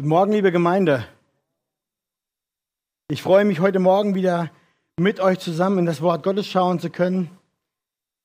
[0.00, 1.04] Guten Morgen, liebe Gemeinde.
[3.10, 4.52] Ich freue mich, heute Morgen wieder
[4.96, 7.32] mit euch zusammen in das Wort Gottes schauen zu können.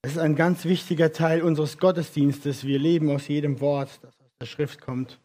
[0.04, 2.64] Es ist ein ganz wichtiger Teil unseres Gottesdienstes.
[2.64, 5.20] Wir leben aus jedem Wort, das aus der Schrift kommt.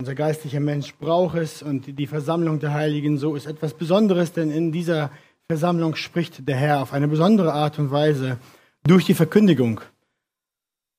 [0.00, 4.50] Unser geistlicher Mensch braucht es und die Versammlung der Heiligen so ist etwas Besonderes, denn
[4.50, 5.12] in dieser
[5.48, 8.40] Versammlung spricht der Herr auf eine besondere Art und Weise
[8.82, 9.80] durch die Verkündigung.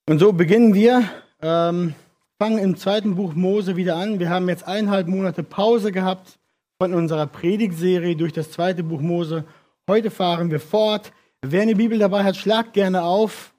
[0.07, 1.04] Und so beginnen wir.
[1.41, 1.95] Ähm,
[2.44, 4.20] fangen im zweiten Buch Mose wieder an.
[4.20, 6.39] Wir haben jetzt eineinhalb Monate Pause gehabt
[6.78, 9.46] von unserer Predigtserie durch das zweite Buch Mose.
[9.89, 11.14] Heute fahren wir fort.
[11.42, 13.54] Wer eine Bibel dabei hat, schlagt gerne auf.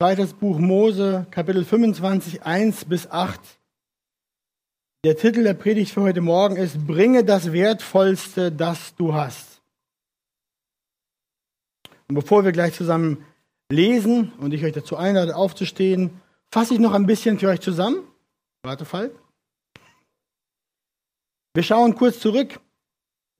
[0.00, 3.40] Zweites Buch Mose, Kapitel 25, 1 bis 8.
[5.02, 9.60] Der Titel der Predigt für heute Morgen ist Bringe das Wertvollste, das du hast.
[12.06, 13.24] Und bevor wir gleich zusammen
[13.72, 16.20] lesen und ich euch dazu einlade, aufzustehen,
[16.52, 18.04] fasse ich noch ein bisschen für euch zusammen.
[18.62, 19.10] Wartefall.
[21.54, 22.60] Wir schauen kurz zurück.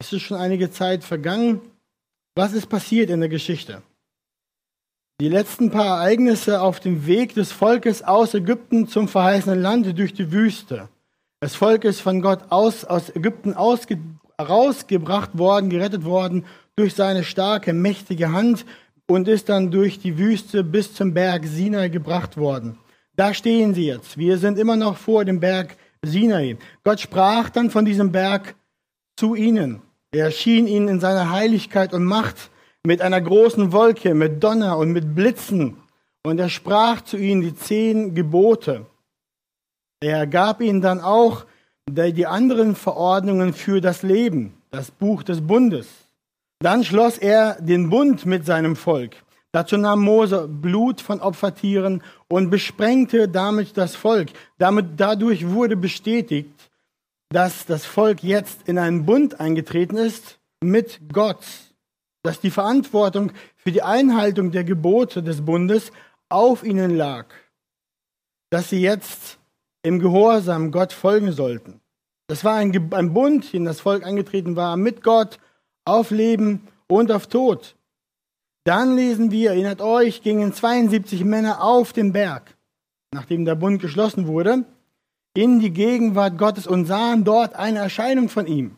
[0.01, 1.61] Es ist schon einige Zeit vergangen.
[2.37, 3.83] Was ist passiert in der Geschichte?
[5.21, 10.15] Die letzten paar Ereignisse auf dem Weg des Volkes aus Ägypten zum verheißenen Land durch
[10.15, 10.89] die Wüste.
[11.41, 13.99] Das Volk ist von Gott aus, aus Ägypten ausge,
[14.41, 18.65] rausgebracht worden, gerettet worden durch seine starke, mächtige Hand
[19.09, 22.79] und ist dann durch die Wüste bis zum Berg Sinai gebracht worden.
[23.19, 24.17] Da stehen sie jetzt.
[24.17, 26.57] Wir sind immer noch vor dem Berg Sinai.
[26.85, 28.55] Gott sprach dann von diesem Berg
[29.17, 29.83] zu ihnen.
[30.13, 32.53] Er erschien ihnen in seiner Heiligkeit und Macht
[32.87, 35.79] mit einer großen Wolke, mit Donner und mit Blitzen.
[36.23, 38.87] Und er sprach zu ihnen die zehn Gebote.
[39.99, 41.45] Er gab ihnen dann auch
[41.91, 45.89] die anderen Verordnungen für das Leben, das Buch des Bundes.
[46.61, 49.17] Dann schloss er den Bund mit seinem Volk.
[49.53, 54.31] Dazu nahm Mose Blut von Opfertieren und besprengte damit das Volk.
[54.59, 56.71] Damit, dadurch wurde bestätigt,
[57.31, 61.45] dass das Volk jetzt in einen Bund eingetreten ist mit Gott,
[62.23, 65.93] dass die Verantwortung für die Einhaltung der Gebote des Bundes
[66.29, 67.27] auf ihnen lag,
[68.51, 69.39] dass sie jetzt
[69.83, 71.81] im Gehorsam Gott folgen sollten.
[72.27, 75.39] Das war ein, ein Bund, in das Volk eingetreten war, mit Gott
[75.87, 77.78] auf Leben und auf Tod.
[78.69, 82.55] Dann lesen wir, erinnert euch, gingen 72 Männer auf den Berg,
[83.15, 84.67] nachdem der Bund geschlossen wurde,
[85.35, 88.77] in die Gegenwart Gottes und sahen dort eine Erscheinung von ihm.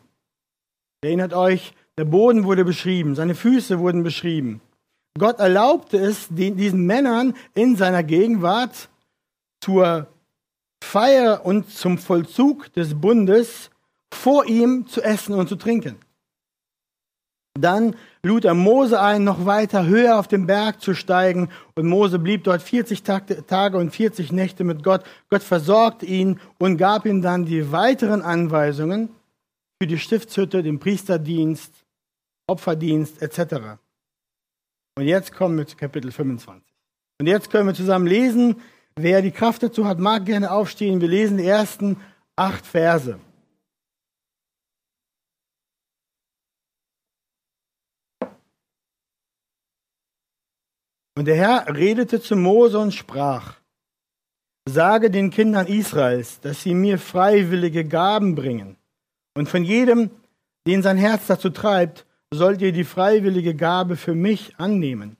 [1.03, 4.61] Erinnert euch, der Boden wurde beschrieben, seine Füße wurden beschrieben.
[5.19, 8.87] Gott erlaubte es diesen Männern in seiner Gegenwart
[9.61, 10.07] zur
[10.81, 13.69] Feier und zum Vollzug des Bundes
[14.13, 15.97] vor ihm zu essen und zu trinken.
[17.53, 21.49] Dann lud er Mose ein, noch weiter höher auf den Berg zu steigen.
[21.75, 25.03] Und Mose blieb dort 40 Tage und 40 Nächte mit Gott.
[25.29, 29.09] Gott versorgte ihn und gab ihm dann die weiteren Anweisungen
[29.81, 31.73] für die Stiftshütte, den Priesterdienst,
[32.47, 33.79] Opferdienst etc.
[34.97, 36.63] Und jetzt kommen wir zu Kapitel 25.
[37.19, 38.61] Und jetzt können wir zusammen lesen.
[38.95, 41.01] Wer die Kraft dazu hat, mag gerne aufstehen.
[41.01, 41.97] Wir lesen die ersten
[42.35, 43.19] acht Verse.
[51.21, 53.57] Und der Herr redete zu Mose und sprach,
[54.67, 58.75] Sage den Kindern Israels, dass sie mir freiwillige Gaben bringen.
[59.35, 60.09] Und von jedem,
[60.65, 65.15] den sein Herz dazu treibt, sollt ihr die freiwillige Gabe für mich annehmen.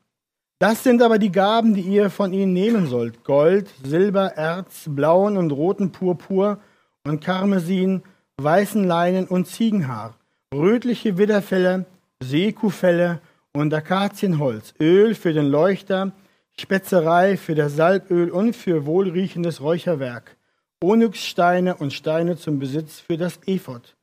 [0.57, 3.23] Das sind aber die Gaben, die ihr von ihnen nehmen sollt.
[3.23, 6.59] Gold, Silber, Erz, blauen und roten Purpur
[7.05, 8.01] und Karmesin,
[8.41, 10.15] weißen Leinen und Ziegenhaar,
[10.51, 11.85] rötliche Widderfelle,
[12.23, 13.21] Seekuhfelle
[13.53, 16.13] und Akazienholz, Öl für den Leuchter,
[16.59, 20.37] Spezerei für das Salböl und für wohlriechendes Räucherwerk,
[20.83, 23.95] Onyxsteine und Steine zum Besitz für das Ephod,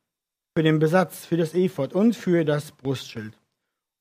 [0.56, 3.38] für den Besatz für das Ephod und für das Brustschild.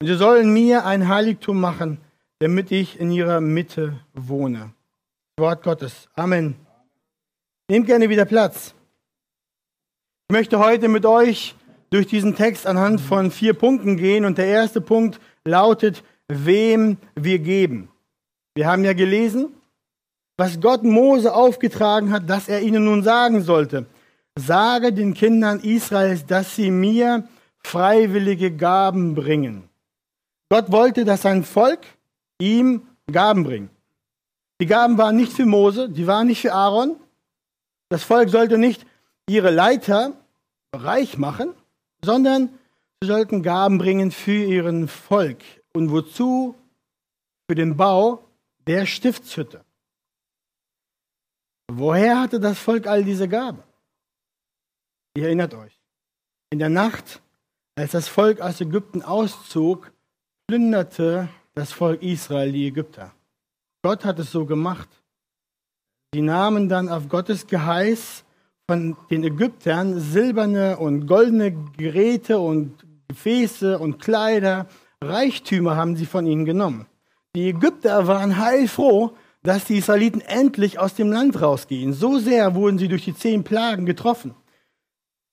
[0.02, 2.00] Und sie sollen mir ein Heiligtum machen,
[2.40, 4.74] damit ich in ihrer Mitte wohne.
[5.40, 6.08] Wort Gottes.
[6.16, 6.56] Amen.
[7.70, 8.74] Nehmt gerne wieder Platz.
[10.30, 11.56] Ich möchte heute mit euch
[11.90, 17.40] durch diesen Text anhand von vier Punkten gehen und der erste Punkt lautet, wem wir
[17.40, 17.90] geben.
[18.56, 19.50] Wir haben ja gelesen,
[20.38, 23.86] was Gott Mose aufgetragen hat, dass er ihnen nun sagen sollte.
[24.38, 27.28] Sage den Kindern Israels, dass sie mir
[27.64, 29.68] freiwillige Gaben bringen.
[30.50, 31.80] Gott wollte, dass sein Volk
[32.40, 33.72] ihm Gaben bringt.
[34.62, 36.96] Die Gaben waren nicht für Mose, die waren nicht für Aaron.
[37.90, 38.86] Das Volk sollte nicht
[39.30, 40.14] ihre Leiter
[40.74, 41.54] reich machen,
[42.04, 42.50] sondern
[43.02, 45.44] Sie sollten Gaben bringen für ihren Volk.
[45.74, 46.56] Und wozu?
[47.48, 48.28] Für den Bau
[48.66, 49.64] der Stiftshütte.
[51.72, 53.62] Woher hatte das Volk all diese Gaben?
[55.16, 55.80] Ihr erinnert euch.
[56.50, 57.22] In der Nacht,
[57.76, 59.92] als das Volk aus Ägypten auszog,
[60.48, 63.14] plünderte das Volk Israel die Ägypter.
[63.84, 64.90] Gott hat es so gemacht.
[66.14, 68.24] Sie nahmen dann auf Gottes Geheiß
[68.70, 72.87] von den Ägyptern silberne und goldene Geräte und
[73.18, 74.68] Gefäße und Kleider,
[75.04, 76.86] Reichtümer haben sie von ihnen genommen.
[77.36, 81.94] Die Ägypter waren heilfroh, dass die Israeliten endlich aus dem Land rausgehen.
[81.94, 84.36] So sehr wurden sie durch die zehn Plagen getroffen.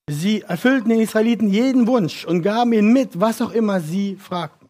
[0.09, 4.69] Sie erfüllten den Israeliten jeden Wunsch und gaben ihnen mit, was auch immer sie fragten.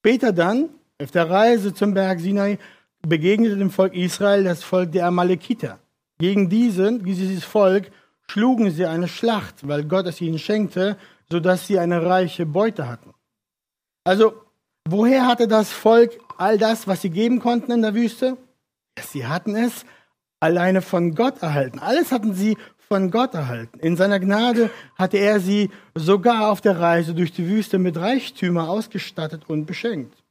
[0.00, 0.70] Später dann,
[1.00, 2.58] auf der Reise zum Berg Sinai,
[3.06, 5.78] begegnete dem Volk Israel das Volk der Amalekiter.
[6.18, 7.90] Gegen diesen, dieses Volk
[8.26, 10.96] schlugen sie eine Schlacht, weil Gott es ihnen schenkte,
[11.30, 13.14] sodass sie eine reiche Beute hatten.
[14.04, 14.34] Also,
[14.88, 18.36] woher hatte das Volk all das, was sie geben konnten in der Wüste?
[19.00, 19.84] Sie hatten es
[20.40, 21.78] alleine von Gott erhalten.
[21.78, 22.56] Alles hatten sie
[22.88, 23.78] von Gott erhalten.
[23.80, 28.68] In seiner Gnade hatte er sie sogar auf der Reise durch die Wüste mit Reichtümer
[28.68, 30.22] ausgestattet und beschenkt.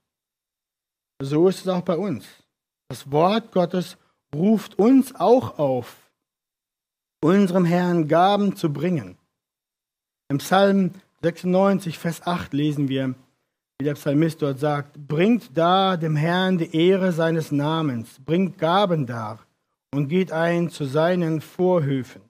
[1.22, 2.26] So ist es auch bei uns.
[2.90, 3.98] Das Wort Gottes
[4.36, 5.96] ruft uns auch auf,
[7.22, 9.18] unserem Herrn Gaben zu bringen.
[10.30, 10.92] Im Psalm
[11.22, 13.16] 96, Vers 8 lesen wir,
[13.80, 19.06] wie der Psalmist dort sagt, bringt da dem Herrn die Ehre seines Namens, bringt Gaben
[19.06, 19.40] dar
[19.94, 22.22] und geht ein zu seinen Vorhöfen.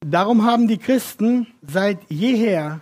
[0.00, 2.80] Darum haben die Christen seit jeher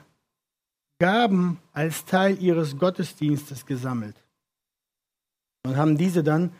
[0.98, 4.16] Gaben als Teil ihres Gottesdienstes gesammelt
[5.64, 6.52] und haben diese dann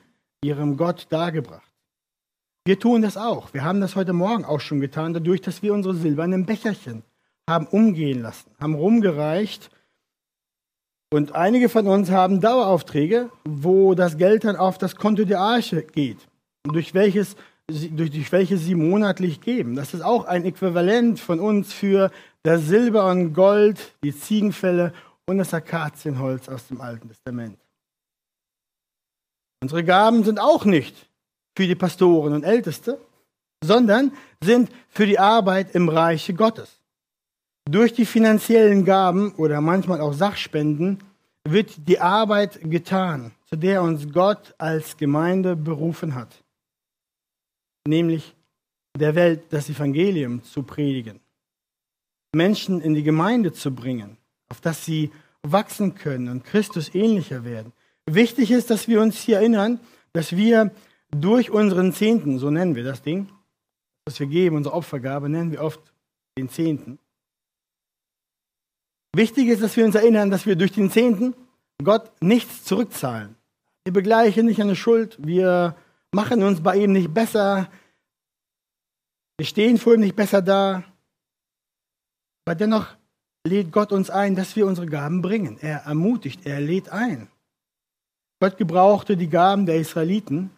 [0.45, 1.73] ihrem Gott dargebracht.
[2.65, 3.53] Wir tun das auch.
[3.55, 7.03] Wir haben das heute Morgen auch schon getan, dadurch, dass wir unsere silbernen Becherchen
[7.53, 9.71] haben umgehen lassen, haben rumgereicht.
[11.13, 15.83] Und einige von uns haben Daueraufträge, wo das Geld dann auf das Konto der Arche
[15.83, 16.19] geht,
[16.65, 17.37] durch welches,
[17.69, 19.77] durch, durch welches sie monatlich geben.
[19.77, 22.11] Das ist auch ein Äquivalent von uns für
[22.43, 24.93] das Silber und Gold, die Ziegenfälle
[25.27, 27.59] und das Akazienholz aus dem Alten Testament.
[29.63, 31.09] Unsere Gaben sind auch nicht
[31.57, 32.99] für die Pastoren und Älteste,
[33.63, 34.13] sondern
[34.43, 36.82] sind für die Arbeit im Reiche Gottes.
[37.71, 40.99] Durch die finanziellen Gaben oder manchmal auch Sachspenden
[41.45, 46.43] wird die Arbeit getan, zu der uns Gott als Gemeinde berufen hat,
[47.87, 48.35] nämlich
[48.99, 51.21] der Welt das Evangelium zu predigen,
[52.35, 54.17] Menschen in die Gemeinde zu bringen,
[54.49, 55.11] auf dass sie
[55.43, 57.73] wachsen können und Christus ähnlicher werden.
[58.07, 59.81] Wichtig ist, dass wir uns hier erinnern,
[60.13, 60.73] dass wir
[61.11, 63.29] durch unseren Zehnten, so nennen wir das Ding,
[64.05, 65.81] was wir geben, unsere Opfergabe, nennen wir oft
[66.37, 66.99] den Zehnten.
[69.15, 71.35] Wichtig ist, dass wir uns erinnern, dass wir durch den Zehnten
[71.85, 73.37] Gott nichts zurückzahlen.
[73.85, 75.77] Wir begleichen nicht eine Schuld, wir
[76.13, 77.69] machen uns bei ihm nicht besser,
[79.37, 80.85] wir stehen vor ihm nicht besser da.
[82.47, 82.87] Aber dennoch
[83.47, 85.59] lädt Gott uns ein, dass wir unsere Gaben bringen.
[85.61, 87.29] Er ermutigt, er lädt ein.
[88.41, 90.51] Gott gebrauchte die Gaben der Israeliten,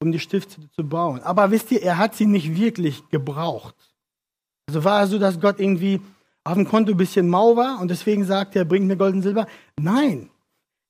[0.00, 1.20] um die Stifte zu bauen.
[1.22, 3.74] Aber wisst ihr, er hat sie nicht wirklich gebraucht.
[4.68, 6.00] Also war es so, dass Gott irgendwie
[6.46, 9.22] auf dem Konto ein bisschen mau war und deswegen sagt er, bringt mir Gold und
[9.22, 9.46] Silber.
[9.78, 10.30] Nein,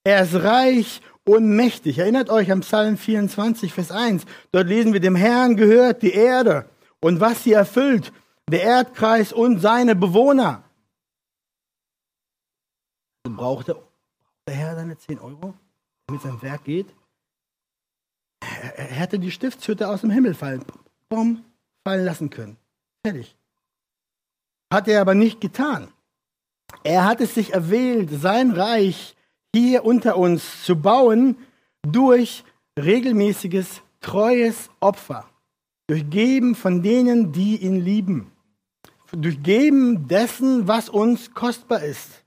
[0.04, 1.98] er ist reich und mächtig.
[1.98, 4.24] Erinnert euch am Psalm 24, Vers 1.
[4.52, 6.68] Dort lesen wir, dem Herrn gehört die Erde
[7.00, 8.12] und was sie erfüllt,
[8.50, 10.62] der Erdkreis und seine Bewohner.
[13.24, 13.76] Braucht der,
[14.48, 15.54] Herr seine 10 Euro?
[16.10, 16.86] mit seinem Werk geht.
[18.40, 20.64] Er, hätte die Stiftshütte aus dem Himmel fallen,
[21.08, 21.44] bumm,
[21.84, 22.56] fallen lassen können.
[23.04, 23.36] Fertig.
[24.72, 25.88] Hat er aber nicht getan.
[26.82, 29.16] Er hat es sich erwählt, sein Reich
[29.54, 31.36] hier unter uns zu bauen
[31.82, 32.44] durch
[32.78, 35.28] regelmäßiges, treues Opfer.
[35.88, 38.32] Durch Geben von denen, die ihn lieben.
[39.12, 42.24] Durch Geben dessen, was uns kostbar ist.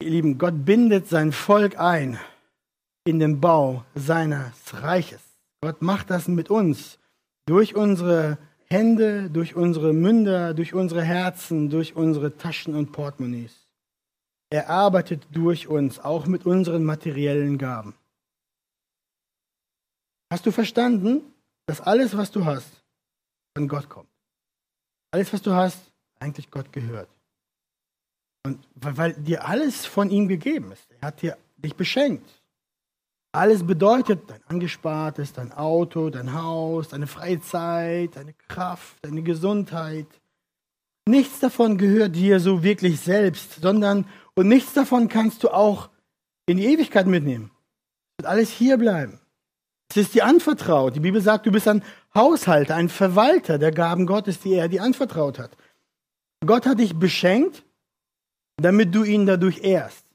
[0.00, 2.18] Ihr Lieben, Gott bindet sein Volk ein
[3.04, 5.22] in den Bau seines Reiches.
[5.62, 6.98] Gott macht das mit uns
[7.46, 13.66] durch unsere Hände, durch unsere Münder, durch unsere Herzen, durch unsere Taschen und Portemonnaies.
[14.50, 17.94] Er arbeitet durch uns, auch mit unseren materiellen Gaben.
[20.30, 21.22] Hast du verstanden,
[21.66, 22.84] dass alles, was du hast,
[23.56, 24.08] von Gott kommt?
[25.12, 25.78] Alles, was du hast,
[26.18, 27.08] eigentlich Gott gehört.
[28.44, 30.88] Und weil, weil dir alles von ihm gegeben ist.
[31.00, 32.28] Er hat dir dich beschenkt.
[33.36, 40.06] Alles bedeutet dein Angespartes, dein Auto, dein Haus, deine Freizeit, deine Kraft, deine Gesundheit.
[41.06, 45.90] Nichts davon gehört dir so wirklich selbst, sondern und nichts davon kannst du auch
[46.46, 47.50] in die Ewigkeit mitnehmen.
[48.12, 49.20] Es wird alles hier bleiben.
[49.90, 50.96] Es ist dir anvertraut.
[50.96, 51.82] Die Bibel sagt, du bist ein
[52.14, 55.50] Haushalter, ein Verwalter der Gaben Gottes, die er dir anvertraut hat.
[56.46, 57.64] Gott hat dich beschenkt,
[58.56, 60.05] damit du ihn dadurch ehrst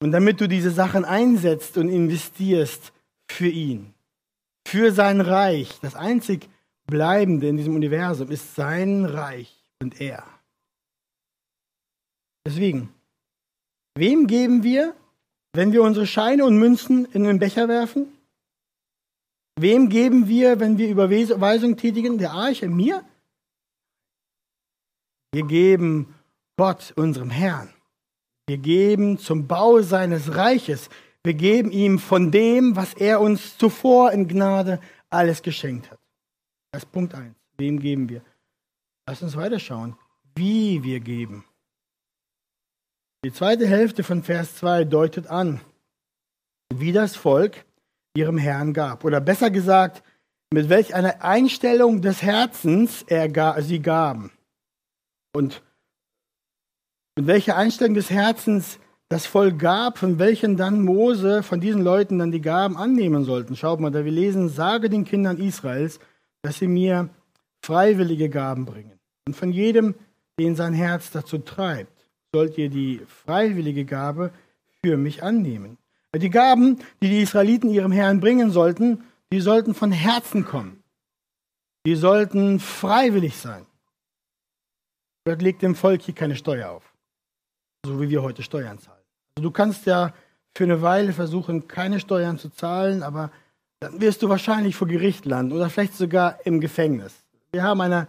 [0.00, 2.92] und damit du diese Sachen einsetzt und investierst
[3.30, 3.94] für ihn,
[4.66, 5.78] für sein Reich.
[5.82, 6.48] Das einzig
[6.86, 10.26] Bleibende in diesem Universum ist sein Reich und er.
[12.46, 12.92] Deswegen,
[13.94, 14.96] wem geben wir,
[15.52, 18.08] wenn wir unsere Scheine und Münzen in den Becher werfen?
[19.58, 22.18] Wem geben wir, wenn wir Überweisung tätigen?
[22.18, 22.68] Der Arche?
[22.68, 23.04] Mir?
[25.32, 26.14] Wir geben
[26.56, 27.72] Gott, unserem Herrn.
[28.50, 30.90] Wir geben zum Bau seines Reiches.
[31.22, 36.00] Wir geben ihm von dem, was er uns zuvor in Gnade alles geschenkt hat.
[36.72, 37.32] Das ist Punkt 1.
[37.58, 38.22] Wem geben wir?
[39.06, 39.96] Lass uns weiterschauen,
[40.34, 41.44] wie wir geben.
[43.24, 45.60] Die zweite Hälfte von Vers 2 deutet an,
[46.74, 47.64] wie das Volk
[48.16, 49.04] ihrem Herrn gab.
[49.04, 50.02] Oder besser gesagt,
[50.52, 54.32] mit welch einer Einstellung des Herzens er sie gaben.
[55.32, 55.62] Und
[57.20, 58.78] mit welcher Einstellung des Herzens
[59.10, 63.56] das Volk gab, von welchen dann Mose von diesen Leuten dann die Gaben annehmen sollten.
[63.56, 66.00] Schaut mal, da wir lesen, sage den Kindern Israels,
[66.40, 67.10] dass sie mir
[67.62, 68.98] freiwillige Gaben bringen.
[69.26, 69.96] Und von jedem,
[70.38, 74.32] den sein Herz dazu treibt, sollt ihr die freiwillige Gabe
[74.82, 75.76] für mich annehmen.
[76.16, 80.82] Die Gaben, die die Israeliten ihrem Herrn bringen sollten, die sollten von Herzen kommen.
[81.84, 83.66] Die sollten freiwillig sein.
[85.26, 86.89] Gott legt dem Volk hier keine Steuer auf,
[87.84, 89.02] so wie wir heute Steuern zahlen.
[89.36, 90.12] Also du kannst ja
[90.56, 93.30] für eine Weile versuchen, keine Steuern zu zahlen, aber
[93.80, 97.14] dann wirst du wahrscheinlich vor Gericht landen oder vielleicht sogar im Gefängnis.
[97.52, 98.08] Wir haben eine,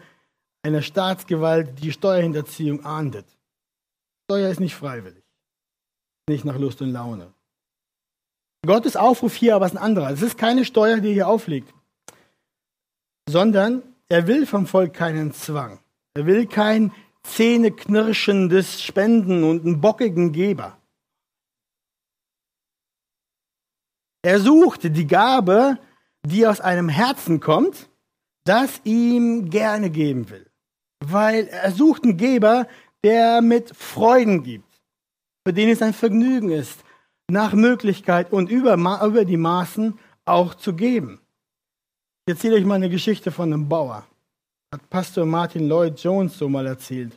[0.63, 3.25] eine Staatsgewalt, die Steuerhinterziehung ahndet.
[4.25, 5.23] Steuer ist nicht freiwillig,
[6.27, 7.33] nicht nach Lust und Laune.
[8.65, 10.11] Gottes Aufruf hier aber ist ein anderer.
[10.11, 11.73] Es ist keine Steuer, die er hier auflegt,
[13.27, 15.79] sondern er will vom Volk keinen Zwang.
[16.13, 16.91] Er will kein
[17.23, 20.77] zähneknirschendes Spenden und einen bockigen Geber.
[24.23, 25.79] Er sucht die Gabe,
[26.23, 27.89] die aus einem Herzen kommt,
[28.43, 30.49] das ihm gerne geben will.
[31.03, 32.67] Weil er sucht einen Geber,
[33.03, 34.81] der mit Freuden gibt,
[35.45, 36.83] für den es ein Vergnügen ist,
[37.29, 41.19] nach Möglichkeit und über, über die Maßen auch zu geben.
[42.27, 44.05] Ich erzähle euch mal eine Geschichte von einem Bauer.
[44.73, 47.11] Hat Pastor Martin Lloyd Jones so mal erzählt.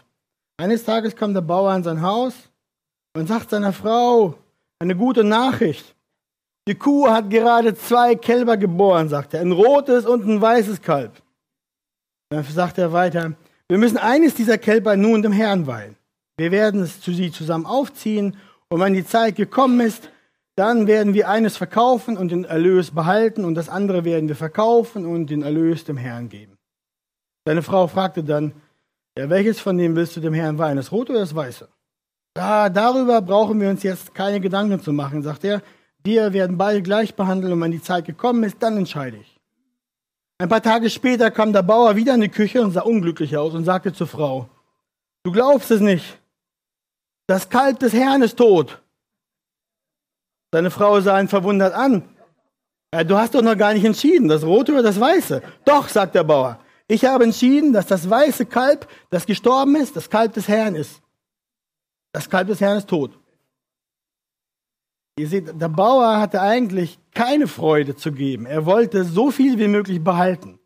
[0.56, 2.34] Eines Tages kam der Bauer in sein Haus
[3.16, 4.34] und sagt seiner Frau
[4.80, 5.94] eine gute Nachricht.
[6.66, 11.12] Die Kuh hat gerade zwei Kälber geboren, sagt er, ein rotes und ein weißes Kalb.
[12.30, 13.34] Dann sagt er weiter,
[13.68, 15.94] wir müssen eines dieser Kälber nun dem Herrn weihen.
[16.36, 18.36] Wir werden es zu sie zusammen aufziehen
[18.68, 20.10] und wenn die Zeit gekommen ist,
[20.56, 25.06] dann werden wir eines verkaufen und den Erlös behalten und das andere werden wir verkaufen
[25.06, 26.53] und den Erlös dem Herrn geben.
[27.44, 28.52] Seine Frau fragte dann,
[29.16, 31.68] ja, welches von dem willst du dem Herrn weihen, das rote oder das weiße?
[32.34, 35.62] Da, darüber brauchen wir uns jetzt keine Gedanken zu machen, sagt er.
[36.02, 39.40] Wir werden beide gleich behandeln und wenn die Zeit gekommen ist, dann entscheide ich.
[40.38, 43.54] Ein paar Tage später kam der Bauer wieder in die Küche und sah unglücklich aus
[43.54, 44.48] und sagte zur Frau,
[45.22, 46.18] du glaubst es nicht,
[47.26, 48.82] das Kalb des Herrn ist tot.
[50.52, 52.02] Seine Frau sah ihn verwundert an.
[52.92, 55.42] Ja, du hast doch noch gar nicht entschieden, das Rote oder das Weiße.
[55.64, 56.60] Doch, sagt der Bauer.
[56.86, 61.00] Ich habe entschieden, dass das weiße Kalb, das gestorben ist, das Kalb des Herrn ist.
[62.12, 63.18] Das Kalb des Herrn ist tot.
[65.18, 68.46] Ihr seht, der Bauer hatte eigentlich keine Freude zu geben.
[68.46, 70.58] Er wollte so viel wie möglich behalten.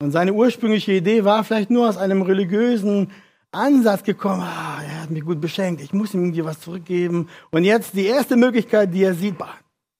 [0.00, 3.10] Und seine ursprüngliche Idee war vielleicht nur aus einem religiösen
[3.50, 7.28] Ansatz gekommen, ah, er hat mich gut beschenkt, ich muss ihm irgendwie was zurückgeben.
[7.50, 9.34] Und jetzt die erste Möglichkeit, die er sieht,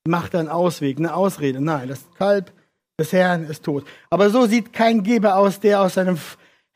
[0.06, 1.60] macht er einen Ausweg, eine Ausrede.
[1.60, 2.52] Nein, das Kalb
[2.98, 3.86] des Herrn ist tot.
[4.10, 6.18] Aber so sieht kein Geber aus, der aus seinem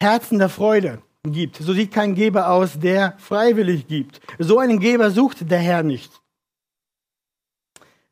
[0.01, 1.57] Herzen der Freude gibt.
[1.57, 4.21] So sieht kein Geber aus, der freiwillig gibt.
[4.39, 6.21] So einen Geber sucht der Herr nicht.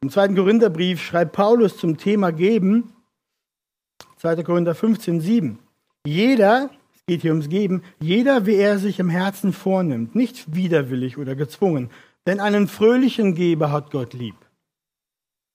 [0.03, 2.93] Im zweiten Korintherbrief schreibt Paulus zum Thema Geben,
[4.17, 4.43] 2.
[4.43, 5.59] Korinther 15, 7.
[6.07, 6.71] Jeder,
[7.07, 11.91] geht hier ums Geben, jeder, wie er sich im Herzen vornimmt, nicht widerwillig oder gezwungen,
[12.27, 14.37] denn einen fröhlichen Geber hat Gott lieb.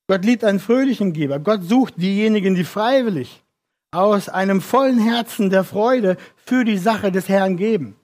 [0.08, 1.40] Gott liebt einen fröhlichen Geber.
[1.40, 3.44] Gott sucht diejenigen, die freiwillig
[3.92, 7.96] aus einem vollen Herzen der Freude für die Sache des Herrn geben.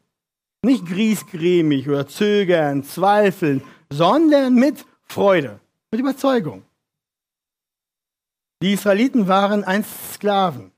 [0.63, 5.60] Nicht griesgrämig oder zögern, zweifeln, sondern mit Freude,
[5.91, 6.63] mit Überzeugung.
[8.62, 10.72] Die Israeliten waren einst Sklaven.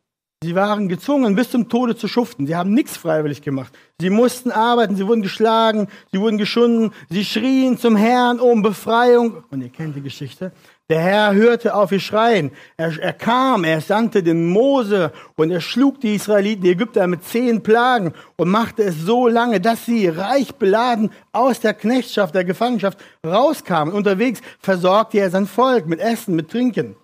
[0.43, 2.45] Sie waren gezwungen, bis zum Tode zu schuften.
[2.45, 3.71] Sie haben nichts freiwillig gemacht.
[3.97, 9.45] Sie mussten arbeiten, sie wurden geschlagen, sie wurden geschunden, sie schrien zum Herrn um Befreiung.
[9.51, 10.51] Und ihr kennt die Geschichte.
[10.89, 12.51] Der Herr hörte auf ihr Schreien.
[12.75, 17.23] Er, er, kam, er sandte den Mose und er schlug die Israeliten, die Ägypter mit
[17.23, 22.43] zehn Plagen und machte es so lange, dass sie reich beladen aus der Knechtschaft, der
[22.43, 23.93] Gefangenschaft rauskamen.
[23.93, 26.97] Unterwegs versorgte er sein Volk mit Essen, mit Trinken.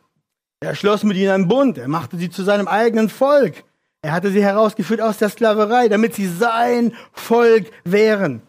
[0.61, 1.77] Er schloss mit ihnen einen Bund.
[1.77, 3.63] Er machte sie zu seinem eigenen Volk.
[4.01, 8.41] Er hatte sie herausgeführt aus der Sklaverei, damit sie sein Volk wären,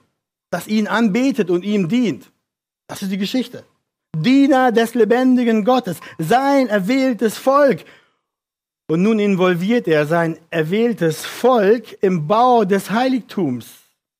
[0.50, 2.30] das ihn anbetet und ihm dient.
[2.86, 3.64] Das ist die Geschichte.
[4.16, 7.84] Diener des lebendigen Gottes, sein erwähltes Volk.
[8.88, 13.66] Und nun involviert er sein erwähltes Volk im Bau des Heiligtums,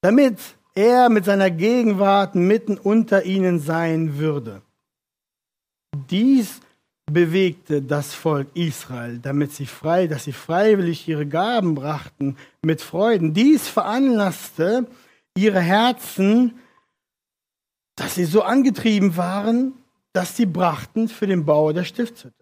[0.00, 0.38] damit
[0.76, 4.62] er mit seiner Gegenwart mitten unter ihnen sein würde.
[6.08, 6.60] Dies
[7.12, 13.34] bewegte das Volk Israel, damit sie frei, dass sie freiwillig ihre Gaben brachten mit Freuden.
[13.34, 14.86] Dies veranlasste
[15.36, 16.58] ihre Herzen,
[17.96, 19.74] dass sie so angetrieben waren,
[20.12, 22.34] dass sie brachten für den Bau der Stiftshütte.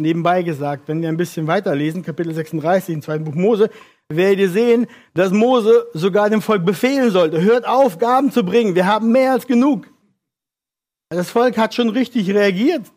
[0.00, 3.70] Nebenbei gesagt, wenn wir ein bisschen weiterlesen, Kapitel 36 im zweiten Buch Mose,
[4.08, 8.74] werdet ihr sehen, dass Mose sogar dem Volk befehlen sollte, hört auf, Gaben zu bringen,
[8.74, 9.88] wir haben mehr als genug.
[11.10, 12.90] Das Volk hat schon richtig reagiert.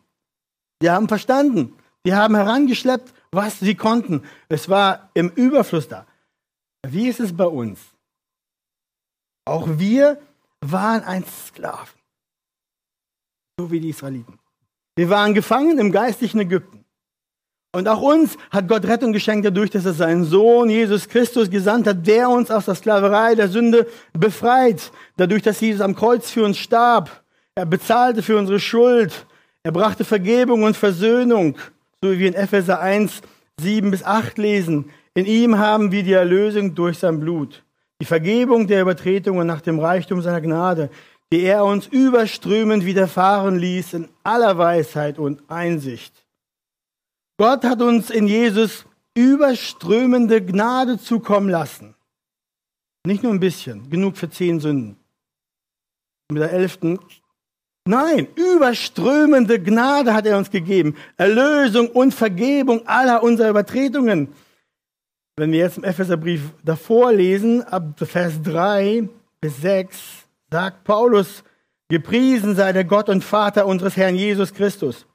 [0.81, 1.75] Die haben verstanden.
[2.05, 4.23] Die haben herangeschleppt, was sie konnten.
[4.49, 6.05] Es war im Überfluss da.
[6.87, 7.79] Wie ist es bei uns?
[9.45, 10.19] Auch wir
[10.61, 11.97] waren ein Sklaven
[13.59, 14.37] so wie die Israeliten.
[14.95, 16.85] Wir waren gefangen im geistlichen Ägypten.
[17.73, 21.87] Und auch uns hat Gott Rettung geschenkt dadurch, dass er seinen Sohn Jesus Christus gesandt
[21.87, 24.91] hat, der uns aus der Sklaverei der Sünde befreit.
[25.17, 27.23] Dadurch, dass Jesus am Kreuz für uns starb.
[27.55, 29.25] Er bezahlte für unsere Schuld.
[29.67, 31.57] Er brachte Vergebung und Versöhnung,
[32.01, 33.21] so wie wir in Epheser 1,
[33.59, 34.91] 7 bis 8 lesen.
[35.13, 37.65] In ihm haben wir die Erlösung durch sein Blut,
[37.99, 40.89] die Vergebung der Übertretungen nach dem Reichtum seiner Gnade,
[41.33, 46.13] die er uns überströmend widerfahren ließ in aller Weisheit und Einsicht.
[47.37, 48.85] Gott hat uns in Jesus
[49.17, 51.93] überströmende Gnade zukommen lassen.
[53.05, 54.95] Nicht nur ein bisschen, genug für zehn Sünden.
[56.31, 56.99] Mit der elften.
[57.87, 60.95] Nein, überströmende Gnade hat er uns gegeben.
[61.15, 64.29] Erlösung und Vergebung aller unserer Übertretungen.
[65.37, 69.07] Wenn wir jetzt im Epheserbrief davor lesen, ab Vers 3
[69.39, 71.43] bis 6, sagt Paulus,
[71.89, 75.05] gepriesen sei der Gott und Vater unseres Herrn Jesus Christus,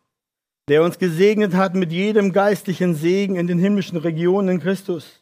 [0.69, 5.21] der uns gesegnet hat mit jedem geistlichen Segen in den himmlischen Regionen in Christus.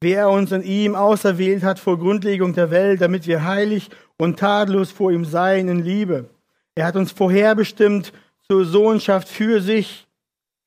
[0.00, 4.90] Wer uns in ihm auserwählt hat vor Grundlegung der Welt, damit wir heilig und tadellos
[4.90, 6.30] vor ihm seien in Liebe.
[6.78, 8.12] Er hat uns vorherbestimmt
[8.48, 10.06] zur Sohnschaft für sich,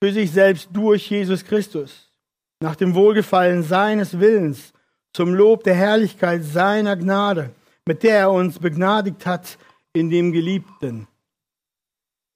[0.04, 2.12] für sich selbst durch Jesus Christus,
[2.60, 4.74] nach dem Wohlgefallen seines Willens,
[5.14, 7.52] zum Lob der Herrlichkeit seiner Gnade
[7.86, 9.58] mit der er uns begnadigt hat
[9.94, 11.08] in dem Geliebten.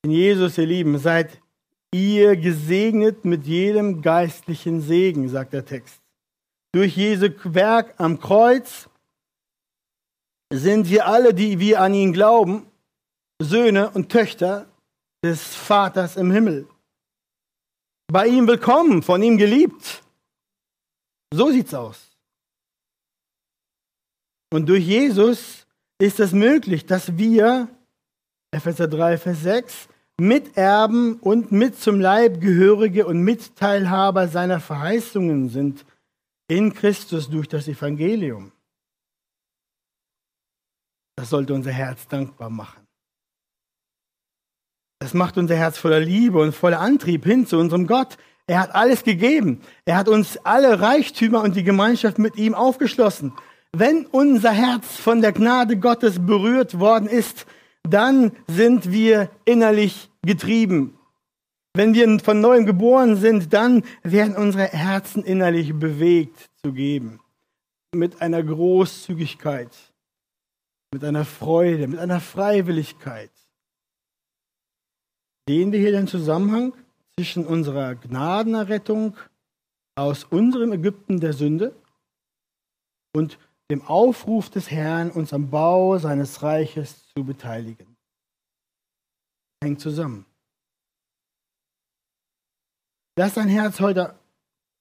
[0.03, 1.41] In Jesus, ihr Lieben, seid
[1.93, 6.01] ihr gesegnet mit jedem geistlichen Segen, sagt der Text.
[6.73, 8.89] Durch Jesu Werk am Kreuz
[10.51, 12.67] sind wir alle, die wir an ihn glauben,
[13.41, 14.67] Söhne und Töchter
[15.23, 16.67] des Vaters im Himmel.
[18.07, 20.03] Bei ihm willkommen, von ihm geliebt.
[21.33, 22.15] So sieht's aus.
[24.53, 25.65] Und durch Jesus
[25.99, 27.67] ist es möglich, dass wir,
[28.51, 35.85] Epheser 3, Vers 6, Miterben und mit zum Leib gehörige und Mitteilhaber seiner Verheißungen sind
[36.47, 38.51] in Christus durch das Evangelium.
[41.17, 42.84] Das sollte unser Herz dankbar machen.
[44.99, 48.17] Das macht unser Herz voller Liebe und voller Antrieb hin zu unserem Gott.
[48.47, 49.61] Er hat alles gegeben.
[49.85, 53.33] Er hat uns alle Reichtümer und die Gemeinschaft mit ihm aufgeschlossen.
[53.73, 57.45] Wenn unser Herz von der Gnade Gottes berührt worden ist,
[57.83, 60.97] dann sind wir innerlich getrieben.
[61.73, 67.19] Wenn wir von neuem geboren sind, dann werden unsere Herzen innerlich bewegt zu geben.
[67.93, 69.71] Mit einer Großzügigkeit,
[70.93, 73.31] mit einer Freude, mit einer Freiwilligkeit.
[75.47, 76.73] Sehen wir hier den Zusammenhang
[77.15, 79.15] zwischen unserer Gnadenerrettung
[79.95, 81.75] aus unserem Ägypten der Sünde
[83.15, 83.37] und
[83.71, 87.95] dem Aufruf des Herrn, uns am Bau seines Reiches zu beteiligen.
[89.63, 90.25] Hängt zusammen.
[93.17, 94.19] Lass dein Herz heute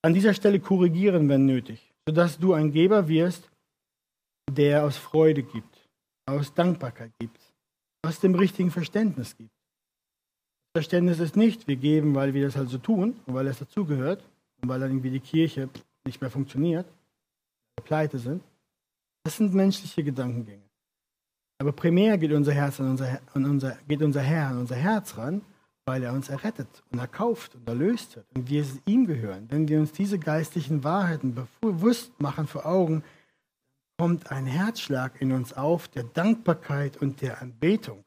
[0.01, 3.49] an dieser Stelle korrigieren, wenn nötig, sodass du ein Geber wirst,
[4.51, 5.87] der aus Freude gibt,
[6.27, 7.39] aus Dankbarkeit gibt,
[8.05, 9.54] aus dem richtigen Verständnis gibt.
[10.75, 14.23] Verständnis ist nicht, wir geben, weil wir das halt so tun und weil es dazugehört
[14.61, 15.69] und weil dann irgendwie die Kirche
[16.05, 16.85] nicht mehr funktioniert,
[17.83, 18.43] pleite sind.
[19.23, 20.61] Das sind menschliche Gedankengänge.
[21.59, 25.17] Aber primär geht unser Herz an unser, an unser, geht unser Herr an unser Herz
[25.17, 25.41] ran
[25.85, 29.45] weil er uns errettet und erkauft und erlöst hat und wir es ihm gehören.
[29.49, 33.03] Wenn wir uns diese geistlichen Wahrheiten bewusst machen vor Augen,
[33.97, 38.03] kommt ein Herzschlag in uns auf der Dankbarkeit und der Anbetung.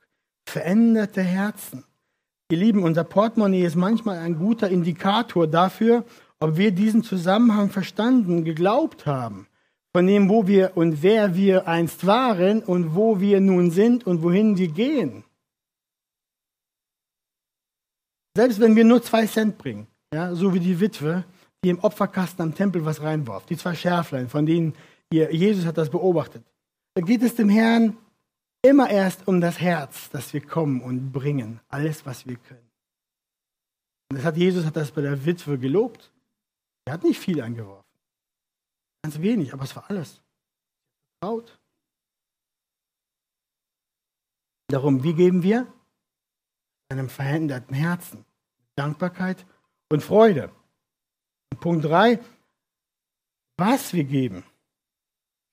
[0.48, 1.85] Veränderte Herzen.
[2.51, 6.05] Ihr Lieben, unser Portemonnaie ist manchmal ein guter Indikator dafür,
[6.41, 9.47] ob wir diesen Zusammenhang verstanden, geglaubt haben,
[9.95, 14.23] von dem, wo wir und wer wir einst waren und wo wir nun sind und
[14.23, 15.25] wohin wir gehen.
[18.35, 21.25] Selbst wenn wir nur zwei Cent bringen, ja, so wie die Witwe,
[21.63, 24.75] die im Opferkasten am Tempel was reinwarf, die zwei Schärflein, von denen
[25.13, 26.45] ihr, Jesus hat das beobachtet,
[26.95, 27.99] da geht es dem Herrn
[28.62, 32.71] immer erst um das Herz, dass wir kommen und bringen alles, was wir können.
[34.11, 36.11] Und das hat Jesus hat das bei der Witwe gelobt.
[36.87, 37.85] Er hat nicht viel eingeworfen.
[39.03, 40.21] Ganz wenig, aber es war alles.
[41.21, 41.59] Vertraut.
[44.68, 45.66] Darum, wie geben wir?
[46.90, 48.25] Einem veränderten Herzen.
[48.77, 49.44] Dankbarkeit
[49.90, 50.51] und Freude.
[51.53, 52.21] Und Punkt 3,
[53.59, 54.44] was wir geben.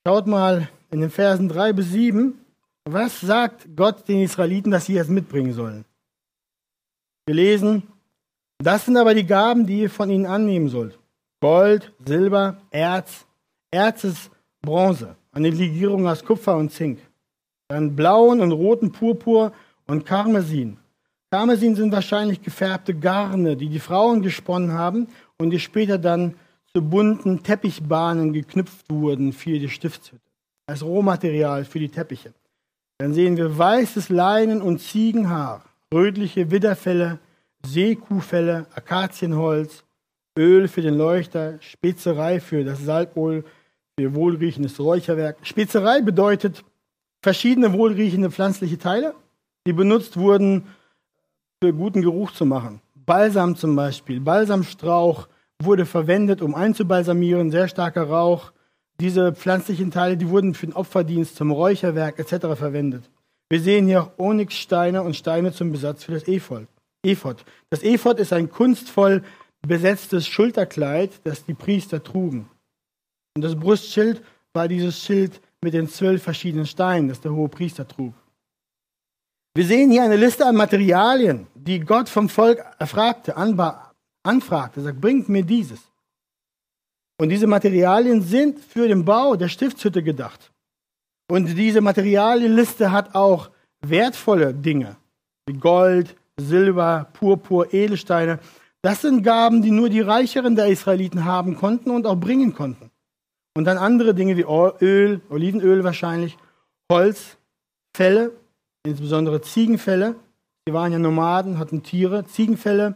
[0.06, 2.45] Schaut mal in den Versen 3 bis 7,
[2.86, 5.86] was sagt Gott den Israeliten, dass sie jetzt mitbringen sollen?
[7.26, 7.84] Wir lesen,
[8.60, 10.98] das sind aber die Gaben, die ihr von ihnen annehmen sollt.
[11.42, 13.26] Gold, Silber, Erz,
[13.72, 17.00] Erz ist Bronze, eine Legierung aus Kupfer und Zink.
[17.68, 19.52] Dann blauen und roten Purpur
[19.88, 20.78] und Karmesin,
[21.36, 26.36] Karmesin sind wahrscheinlich gefärbte Garne, die die Frauen gesponnen haben und die später dann
[26.74, 30.22] zu bunten Teppichbahnen geknüpft wurden für die Stiftshütte,
[30.66, 32.34] als Rohmaterial für die Teppiche.
[32.98, 37.20] Dann sehen wir weißes Leinen und Ziegenhaar, rötliche Widderfelle,
[37.66, 39.84] Seekuhfelle, Akazienholz,
[40.38, 43.44] Öl für den Leuchter, Spezerei für das Salböl,
[44.00, 45.38] für wohlriechendes Räucherwerk.
[45.44, 46.64] Spezerei bedeutet
[47.22, 49.14] verschiedene wohlriechende pflanzliche Teile,
[49.68, 50.68] die benutzt wurden,
[51.62, 52.82] für guten Geruch zu machen.
[52.94, 55.28] Balsam zum Beispiel, Balsamstrauch
[55.62, 58.52] wurde verwendet, um einzubalsamieren, sehr starker Rauch.
[59.00, 62.58] Diese pflanzlichen Teile, die wurden für den Opferdienst, zum Räucherwerk etc.
[62.58, 63.10] verwendet.
[63.50, 66.68] Wir sehen hier Onyxsteine und Steine zum Besatz für das Ephod.
[67.70, 69.24] Das Ephod ist ein kunstvoll
[69.62, 72.50] besetztes Schulterkleid, das die Priester trugen.
[73.36, 77.88] Und das Brustschild war dieses Schild mit den zwölf verschiedenen Steinen, das der hohe Priester
[77.88, 78.14] trug.
[79.54, 85.30] Wir sehen hier eine Liste an Materialien, die Gott vom Volk erfragte, anfragte, sagt, bringt
[85.30, 85.80] mir dieses.
[87.18, 90.52] Und diese Materialien sind für den Bau der Stiftshütte gedacht.
[91.30, 93.50] Und diese Materialienliste hat auch
[93.82, 94.98] wertvolle Dinge,
[95.48, 98.40] wie Gold, Silber, Purpur, Edelsteine.
[98.82, 102.92] Das sind Gaben, die nur die Reicheren der Israeliten haben konnten und auch bringen konnten.
[103.56, 104.46] Und dann andere Dinge wie
[104.84, 106.38] Öl, Olivenöl wahrscheinlich,
[106.92, 107.38] Holz,
[107.96, 108.32] Felle,
[108.86, 110.16] insbesondere Ziegenfälle.
[110.68, 112.96] Sie waren ja Nomaden, hatten Tiere, Ziegenfälle.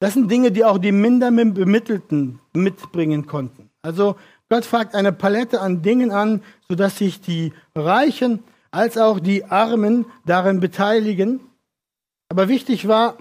[0.00, 3.70] Das sind Dinge, die auch die minder Bemittelten mitbringen konnten.
[3.82, 4.16] Also
[4.48, 10.06] Gott fragt eine Palette an Dingen an, sodass sich die Reichen als auch die Armen
[10.24, 11.40] darin beteiligen.
[12.28, 13.18] Aber wichtig war,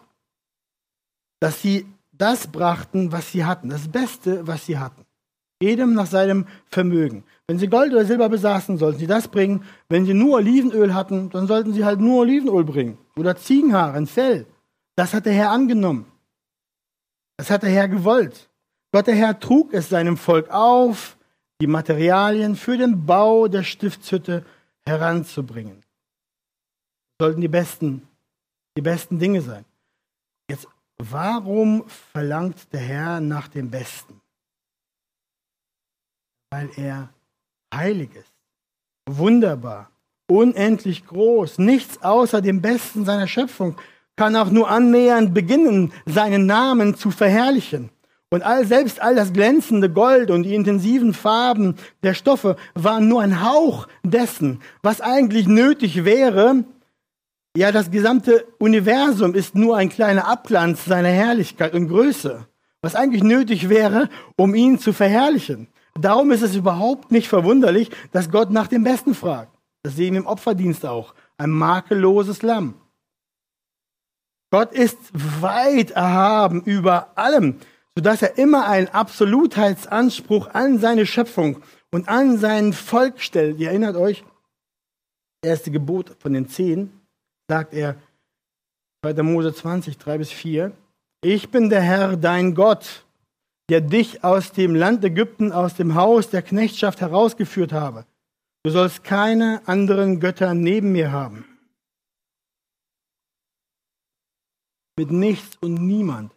[1.40, 5.06] dass sie das brachten, was sie hatten, das Beste, was sie hatten.
[5.62, 7.26] Jedem nach seinem Vermögen.
[7.48, 9.66] Wenn sie Gold oder Silber besaßen, sollten sie das bringen.
[9.90, 12.98] Wenn sie nur Olivenöl hatten, dann sollten sie halt nur Olivenöl bringen.
[13.18, 14.46] Oder Ziegenhaare, ein Fell.
[14.96, 16.06] Das hat der Herr angenommen.
[17.40, 18.50] Das hat der Herr gewollt.
[18.92, 21.18] Gott der Herr trug es seinem Volk auf,
[21.62, 24.46] die Materialien für den Bau der Stiftshütte
[24.86, 25.82] heranzubringen.
[27.18, 28.06] Das sollten die besten,
[28.76, 29.64] die besten Dinge sein.
[30.50, 34.20] Jetzt, warum verlangt der Herr nach dem Besten?
[36.52, 37.10] weil er
[37.74, 38.34] heilig ist,
[39.08, 39.92] wunderbar,
[40.28, 41.60] unendlich groß.
[41.60, 43.78] Nichts außer dem Besten seiner Schöpfung
[44.20, 47.90] kann auch nur annähernd beginnen, seinen Namen zu verherrlichen.
[48.30, 53.22] Und all, selbst all das glänzende Gold und die intensiven Farben der Stoffe waren nur
[53.22, 56.66] ein Hauch dessen, was eigentlich nötig wäre.
[57.56, 62.46] Ja, das gesamte Universum ist nur ein kleiner Abglanz seiner Herrlichkeit und Größe,
[62.82, 65.70] was eigentlich nötig wäre, um ihn zu verherrlichen.
[65.98, 69.56] Darum ist es überhaupt nicht verwunderlich, dass Gott nach dem Besten fragt.
[69.82, 71.14] Das sehen wir im Opferdienst auch.
[71.38, 72.74] Ein makelloses Lamm.
[74.52, 74.98] Gott ist
[75.42, 77.60] weit erhaben über allem,
[77.96, 83.60] sodass er immer einen Absolutheitsanspruch an seine Schöpfung und an sein Volk stellt.
[83.60, 84.24] Ihr erinnert euch,
[85.42, 86.92] das erste Gebot von den zehn,
[87.50, 87.96] sagt er,
[89.06, 89.24] 2.
[89.24, 90.72] Mose 20, 3 bis 4,
[91.24, 93.06] ich bin der Herr, dein Gott,
[93.70, 98.06] der dich aus dem Land Ägypten, aus dem Haus der Knechtschaft herausgeführt habe.
[98.64, 101.46] Du sollst keine anderen Götter neben mir haben.
[105.00, 106.36] Mit nichts und niemand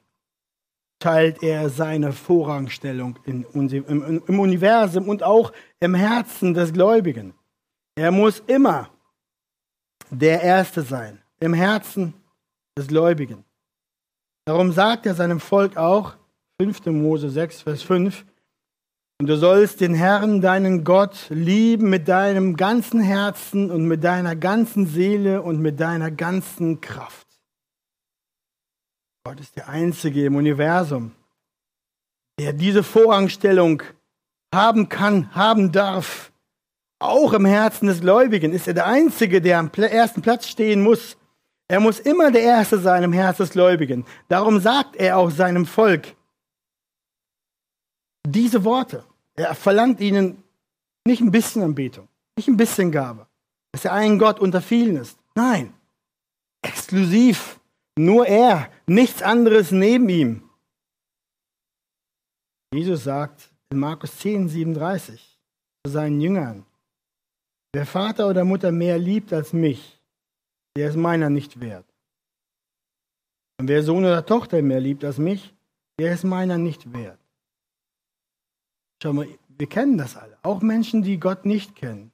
[1.01, 7.35] teilt er seine Vorrangstellung in, im, im Universum und auch im Herzen des Gläubigen.
[7.97, 8.91] Er muss immer
[10.11, 12.15] der Erste sein, im Herzen
[12.79, 13.45] des Gläubigen.
[14.45, 16.15] Darum sagt er seinem Volk auch,
[16.61, 16.87] 5.
[16.87, 18.25] Mose 6, Vers 5,
[19.21, 24.37] und du sollst den Herrn, deinen Gott, lieben mit deinem ganzen Herzen und mit deiner
[24.37, 27.32] ganzen Seele und mit deiner ganzen Kraft.
[29.25, 31.13] Gott ist der Einzige im Universum,
[32.41, 33.83] der diese Vorrangstellung
[34.53, 36.33] haben kann, haben darf.
[36.99, 41.17] Auch im Herzen des Gläubigen ist er der Einzige, der am ersten Platz stehen muss.
[41.69, 44.05] Er muss immer der Erste sein im Herzen des Gläubigen.
[44.29, 46.15] Darum sagt er auch seinem Volk
[48.27, 49.05] diese Worte.
[49.35, 50.43] Er verlangt ihnen
[51.07, 53.27] nicht ein bisschen Anbetung, nicht ein bisschen Gabe,
[53.73, 55.19] dass er ein Gott unter vielen ist.
[55.35, 55.73] Nein,
[56.63, 57.59] exklusiv,
[57.99, 60.51] nur er, nichts anderes neben ihm.
[62.75, 65.39] Jesus sagt in Markus 10, 37
[65.85, 66.65] zu seinen Jüngern,
[67.75, 70.01] wer Vater oder Mutter mehr liebt als mich,
[70.77, 71.87] der ist meiner nicht wert.
[73.61, 75.55] Und wer Sohn oder Tochter mehr liebt als mich,
[75.99, 77.19] der ist meiner nicht wert.
[79.03, 80.39] Schau mal, wir kennen das alle.
[80.43, 82.13] Auch Menschen, die Gott nicht kennen.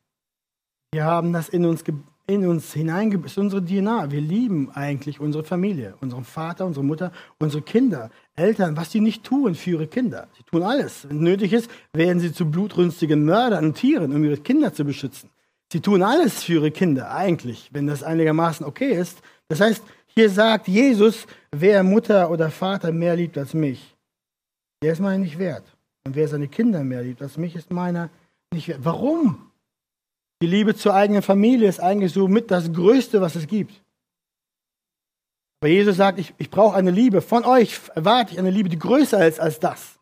[0.93, 1.85] Wir haben das in uns,
[2.29, 3.31] in uns hineingebracht.
[3.31, 4.11] Ist unsere DNA.
[4.12, 7.11] Wir lieben eigentlich unsere Familie, unseren Vater, unsere Mutter,
[7.41, 10.29] unsere Kinder, Eltern, was sie nicht tun für ihre Kinder.
[10.37, 11.09] Sie tun alles.
[11.09, 15.31] Wenn nötig ist, werden sie zu blutrünstigen Mördern und Tieren, um ihre Kinder zu beschützen.
[15.73, 19.19] Sie tun alles für ihre Kinder, eigentlich, wenn das einigermaßen okay ist.
[19.49, 23.97] Das heißt, hier sagt Jesus, wer Mutter oder Vater mehr liebt als mich,
[24.83, 25.64] der ist mir nicht wert.
[26.07, 28.11] Und wer seine Kinder mehr liebt als mich, ist meiner
[28.53, 28.81] nicht wert.
[28.83, 29.48] Warum?
[30.40, 33.83] Die Liebe zur eigenen Familie ist eigentlich so mit das Größte, was es gibt.
[35.61, 37.20] Aber Jesus sagt, ich, ich brauche eine Liebe.
[37.20, 39.98] Von euch erwarte ich eine Liebe, die größer ist als das.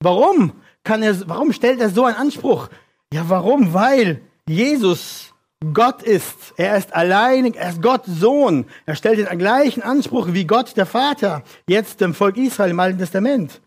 [0.00, 0.52] Warum?
[0.84, 2.68] Kann er, warum stellt er so einen Anspruch?
[3.12, 3.74] Ja, warum?
[3.74, 5.32] Weil Jesus
[5.72, 6.54] Gott ist.
[6.56, 8.66] Er ist alleinig, er ist Gott Sohn.
[8.86, 12.98] Er stellt den gleichen Anspruch wie Gott der Vater, jetzt dem Volk Israel im Alten
[12.98, 13.60] Testament.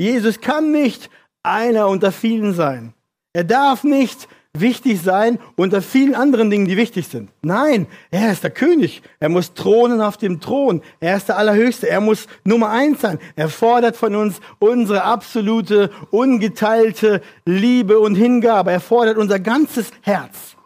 [0.00, 1.10] Jesus kann nicht
[1.42, 2.94] einer unter vielen sein.
[3.32, 7.30] Er darf nicht wichtig sein unter vielen anderen Dingen, die wichtig sind.
[7.42, 9.02] Nein, er ist der König.
[9.20, 10.82] Er muss thronen auf dem Thron.
[10.98, 11.88] Er ist der Allerhöchste.
[11.88, 13.18] Er muss Nummer eins sein.
[13.36, 18.72] Er fordert von uns unsere absolute, ungeteilte Liebe und Hingabe.
[18.72, 20.56] Er fordert unser ganzes Herz.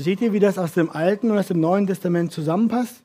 [0.00, 3.04] Seht ihr, wie das aus dem Alten und aus dem Neuen Testament zusammenpasst?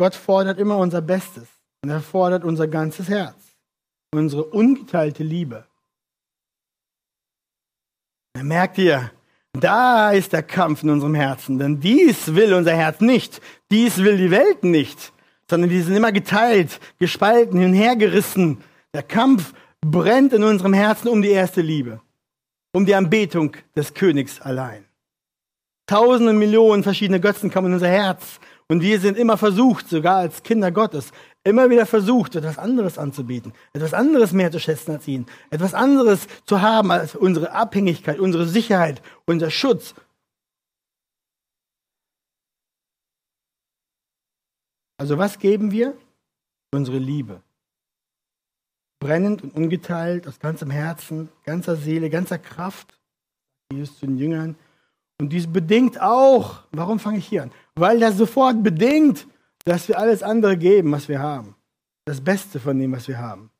[0.00, 1.46] Gott fordert immer unser Bestes.
[1.82, 3.36] Und er fordert unser ganzes Herz,
[4.14, 5.66] unsere ungeteilte Liebe.
[8.40, 9.10] Da merkt ihr,
[9.52, 14.16] da ist der Kampf in unserem Herzen, denn dies will unser Herz nicht, dies will
[14.16, 15.12] die Welt nicht,
[15.50, 18.62] sondern die sind immer geteilt, gespalten, hinhergerissen.
[18.94, 22.00] Der Kampf brennt in unserem Herzen um die erste Liebe,
[22.72, 24.86] um die Anbetung des Königs allein.
[25.86, 30.42] Tausende Millionen verschiedene Götzen kommen in unser Herz und wir sind immer versucht, sogar als
[30.42, 31.12] Kinder Gottes,
[31.44, 36.26] immer wieder versucht, etwas anderes anzubieten, etwas anderes mehr zu schätzen als ihn, etwas anderes
[36.44, 39.94] zu haben als unsere Abhängigkeit, unsere Sicherheit, unser Schutz.
[44.98, 45.96] Also was geben wir?
[46.72, 47.42] Unsere Liebe.
[49.00, 53.00] Brennend und ungeteilt, aus ganzem Herzen, ganzer Seele, ganzer Kraft.
[53.72, 54.56] Jesus zu den Jüngern.
[55.18, 57.52] Und dies bedingt auch, warum fange ich hier an?
[57.76, 59.26] Weil das sofort bedingt,
[59.64, 61.54] dass wir alles andere geben, was wir haben.
[62.04, 63.50] Das Beste von dem, was wir haben.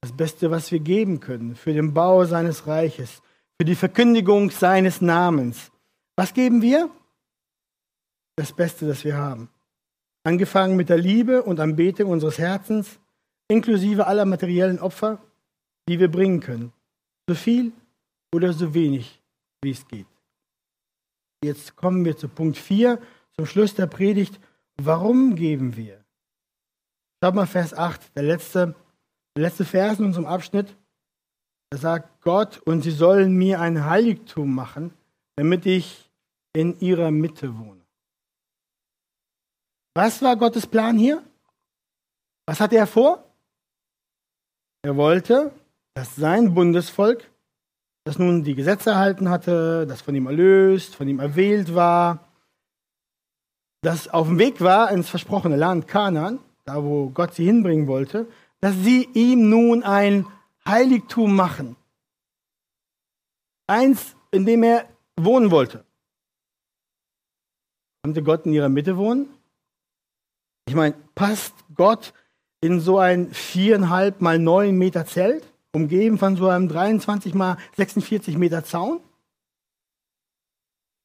[0.00, 3.22] Das Beste, was wir geben können für den Bau seines Reiches,
[3.60, 5.72] für die Verkündigung seines Namens.
[6.16, 6.90] Was geben wir?
[8.36, 9.48] Das Beste, das wir haben.
[10.24, 13.00] Angefangen mit der Liebe und Anbetung unseres Herzens,
[13.48, 15.18] inklusive aller materiellen Opfer,
[15.88, 16.72] die wir bringen können.
[17.28, 17.72] So viel
[18.32, 19.20] oder so wenig,
[19.62, 20.06] wie es geht.
[21.42, 23.00] Jetzt kommen wir zu Punkt 4,
[23.36, 24.38] zum Schluss der Predigt.
[24.80, 26.04] Warum geben wir?
[27.22, 28.74] Schaut mal Vers 8, der letzte,
[29.36, 30.76] der letzte Vers in unserem Abschnitt.
[31.70, 34.94] Da sagt Gott, und sie sollen mir ein Heiligtum machen,
[35.36, 36.10] damit ich
[36.52, 37.84] in ihrer Mitte wohne.
[39.94, 41.22] Was war Gottes Plan hier?
[42.46, 43.24] Was hatte er vor?
[44.82, 45.52] Er wollte,
[45.94, 47.28] dass sein Bundesvolk,
[48.04, 52.27] das nun die Gesetze erhalten hatte, das von ihm erlöst, von ihm erwählt war,
[53.82, 58.26] das auf dem Weg war ins versprochene Land Kanaan, da wo Gott sie hinbringen wollte,
[58.60, 60.26] dass sie ihm nun ein
[60.66, 61.76] Heiligtum machen.
[63.66, 65.84] Eins, in dem er wohnen wollte.
[68.02, 69.28] Konnte Gott in ihrer Mitte wohnen?
[70.66, 72.12] Ich meine, passt Gott
[72.60, 78.36] in so ein viereinhalb mal neun Meter Zelt, umgeben von so einem 23 mal 46
[78.36, 79.00] Meter Zaun?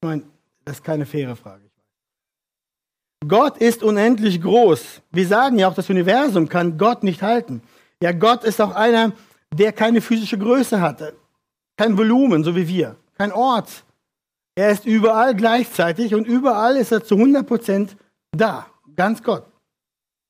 [0.01, 0.23] Ich meine,
[0.65, 1.72] das ist keine faire Frage.
[3.27, 5.01] Gott ist unendlich groß.
[5.11, 7.61] Wir sagen ja auch, das Universum kann Gott nicht halten.
[8.01, 9.13] Ja, Gott ist auch einer,
[9.53, 11.15] der keine physische Größe hatte,
[11.77, 13.83] kein Volumen, so wie wir, kein Ort.
[14.55, 17.97] Er ist überall gleichzeitig und überall ist er zu 100 Prozent
[18.31, 19.45] da, ganz Gott.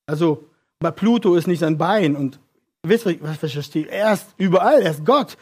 [0.05, 2.39] Also bei Pluto ist nicht sein Bein und
[2.83, 3.87] wisst ihr, was ich verstehe?
[3.87, 5.37] Er ist überall, er ist Gott.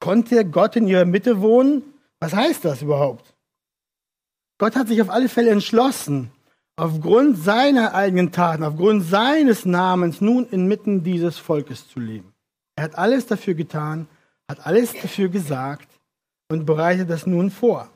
[0.00, 1.82] Konnte Gott in ihrer Mitte wohnen?
[2.20, 3.34] Was heißt das überhaupt?
[4.58, 6.30] Gott hat sich auf alle Fälle entschlossen,
[6.80, 12.32] aufgrund seiner eigenen Taten, aufgrund seines Namens nun inmitten dieses Volkes zu leben.
[12.74, 14.08] Er hat alles dafür getan,
[14.50, 15.88] hat alles dafür gesagt
[16.50, 17.90] und bereitet das nun vor.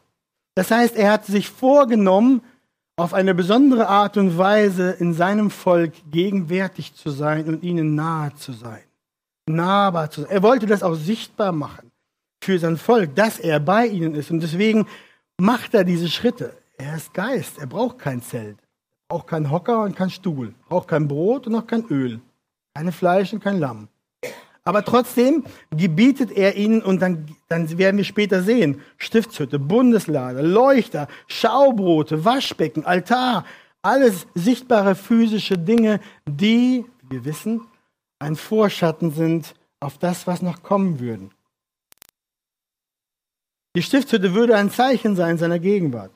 [0.55, 2.43] Das heißt, er hat sich vorgenommen,
[2.97, 8.35] auf eine besondere Art und Weise in seinem Volk gegenwärtig zu sein und ihnen nahe
[8.35, 8.85] zu sein.
[9.49, 10.31] Nahbar zu sein.
[10.31, 11.91] Er wollte das auch sichtbar machen
[12.43, 14.31] für sein Volk, dass er bei ihnen ist.
[14.31, 14.87] Und deswegen
[15.41, 16.55] macht er diese Schritte.
[16.77, 18.59] Er ist Geist, er braucht kein Zelt,
[19.09, 22.21] auch kein Hocker und kein Stuhl, braucht kein Brot und auch kein Öl,
[22.75, 23.89] keine Fleisch und kein Lamm.
[24.67, 31.07] Aber trotzdem gebietet er ihnen, und dann, dann werden wir später sehen, Stiftshütte, Bundeslade, Leuchter,
[31.27, 33.45] Schaubrote, Waschbecken, Altar,
[33.83, 37.61] alles sichtbare physische Dinge, die, wir wissen,
[38.19, 41.31] ein Vorschatten sind auf das, was noch kommen würden.
[43.77, 46.13] Die Stiftshütte würde ein Zeichen sein seiner Gegenwart.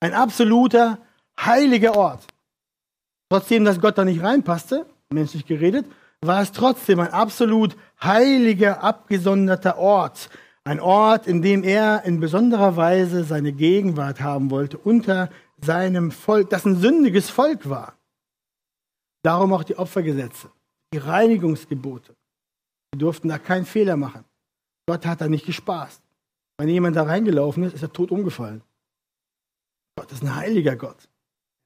[0.00, 0.98] Ein absoluter,
[1.38, 2.26] heiliger Ort.
[3.30, 5.86] Trotzdem, dass Gott da nicht reinpasste, menschlich geredet,
[6.20, 10.30] war es trotzdem ein absolut heiliger, abgesonderter Ort.
[10.64, 16.50] Ein Ort, in dem er in besonderer Weise seine Gegenwart haben wollte unter seinem Volk,
[16.50, 17.94] das ein sündiges Volk war.
[19.22, 20.50] Darum auch die Opfergesetze,
[20.92, 22.14] die Reinigungsgebote.
[22.92, 24.24] Sie durften da keinen Fehler machen.
[24.86, 26.02] Gott hat da nicht gespaßt.
[26.58, 28.62] Wenn jemand da reingelaufen ist, ist er tot umgefallen.
[29.96, 31.08] Gott ist ein heiliger Gott.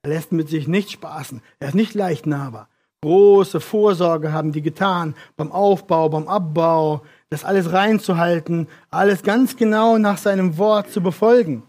[0.02, 1.42] Er lässt mit sich nicht spaßen.
[1.58, 2.68] Er ist nicht leicht nahbar
[3.00, 9.98] große Vorsorge haben die getan beim Aufbau, beim Abbau, das alles reinzuhalten, alles ganz genau
[9.98, 11.62] nach seinem Wort zu befolgen.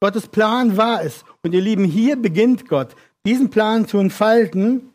[0.00, 1.24] Gottes Plan war es.
[1.42, 4.90] Und ihr Lieben, hier beginnt Gott, diesen Plan zu entfalten,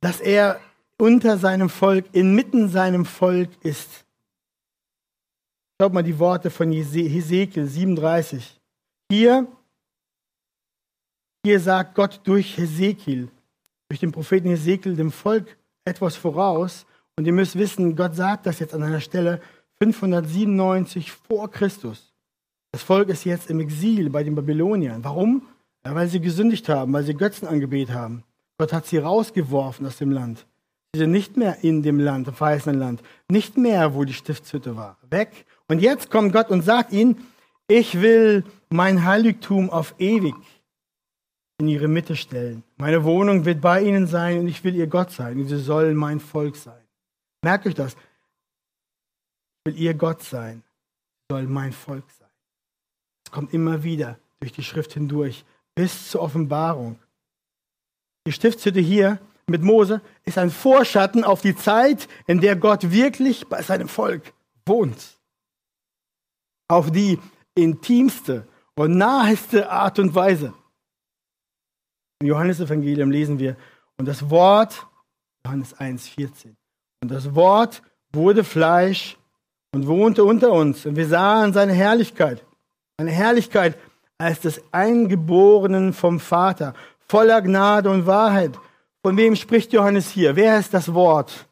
[0.00, 0.60] dass er
[0.98, 4.04] unter seinem Volk, inmitten seinem Volk ist.
[5.80, 8.60] Schaut mal die Worte von Hesekiel 37.
[9.10, 9.46] Hier,
[11.44, 13.28] hier sagt Gott durch Hesekiel,
[13.88, 16.86] durch den Propheten Hesekiel dem Volk etwas voraus.
[17.16, 19.40] Und ihr müsst wissen, Gott sagt das jetzt an einer Stelle
[19.82, 22.12] 597 vor Christus.
[22.72, 25.02] Das Volk ist jetzt im Exil bei den Babyloniern.
[25.02, 25.42] Warum?
[25.84, 28.22] Ja, weil sie gesündigt haben, weil sie Götzen angebetet haben.
[28.58, 30.46] Gott hat sie rausgeworfen aus dem Land.
[30.92, 33.02] Sie sind nicht mehr in dem Land, im verheißenen Land.
[33.30, 34.98] Nicht mehr, wo die Stiftshütte war.
[35.08, 35.46] Weg.
[35.68, 37.16] Und jetzt kommt Gott und sagt ihnen,
[37.68, 40.34] ich will mein Heiligtum auf ewig
[41.60, 42.64] in ihre Mitte stellen.
[42.78, 45.94] Meine Wohnung wird bei ihnen sein und ich will ihr Gott sein und sie sollen
[45.94, 46.82] mein Volk sein.
[47.44, 47.94] Merkt euch das.
[47.94, 50.62] Ich will ihr Gott sein,
[51.30, 52.28] soll mein Volk sein.
[53.26, 55.44] Es kommt immer wieder durch die Schrift hindurch
[55.74, 56.98] bis zur Offenbarung.
[58.26, 63.48] Die Stiftshütte hier mit Mose ist ein Vorschatten auf die Zeit, in der Gott wirklich
[63.48, 64.32] bei seinem Volk
[64.64, 65.18] wohnt.
[66.68, 67.18] Auf die
[67.54, 68.46] intimste
[68.76, 70.54] und naheste Art und Weise.
[72.20, 73.56] Im Johannesevangelium lesen wir,
[73.96, 74.86] und das Wort,
[75.44, 76.54] Johannes 1, 14,
[77.02, 79.16] und das Wort wurde Fleisch
[79.72, 80.84] und wohnte unter uns.
[80.84, 82.44] Und wir sahen seine Herrlichkeit,
[82.98, 83.78] eine Herrlichkeit
[84.18, 86.74] als des Eingeborenen vom Vater,
[87.08, 88.58] voller Gnade und Wahrheit.
[89.02, 90.36] Von wem spricht Johannes hier?
[90.36, 91.46] Wer ist das Wort?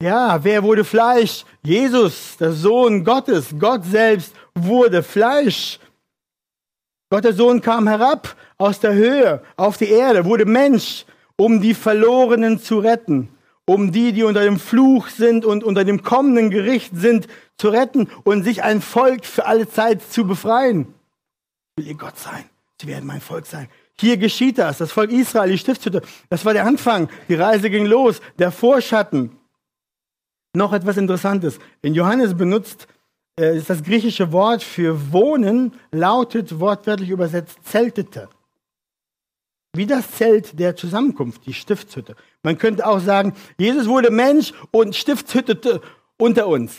[0.00, 1.44] Ja, wer wurde Fleisch?
[1.62, 3.54] Jesus, der Sohn Gottes.
[3.58, 5.78] Gott selbst wurde Fleisch.
[7.14, 11.04] Gott der Sohn kam herab aus der Höhe auf die Erde, wurde Mensch,
[11.36, 13.28] um die Verlorenen zu retten,
[13.66, 18.08] um die, die unter dem Fluch sind und unter dem kommenden Gericht sind, zu retten
[18.24, 20.92] und sich ein Volk für alle Zeit zu befreien.
[21.76, 22.46] Ich will ihr Gott sein.
[22.82, 23.68] Sie werden mein Volk sein.
[23.96, 24.78] Hier geschieht das.
[24.78, 26.02] Das Volk Israel, die Stiftshütte.
[26.30, 27.08] Das war der Anfang.
[27.28, 28.20] Die Reise ging los.
[28.40, 29.38] Der Vorschatten.
[30.52, 31.60] Noch etwas Interessantes.
[31.80, 32.88] In Johannes benutzt
[33.38, 38.28] äh, ist das griechische Wort für wohnen, lautet wortwörtlich übersetzt zeltete.
[39.76, 42.14] Wie das Zelt der Zusammenkunft, die Stiftshütte.
[42.44, 45.80] Man könnte auch sagen, Jesus wurde Mensch und stiftshüttete
[46.16, 46.76] unter uns.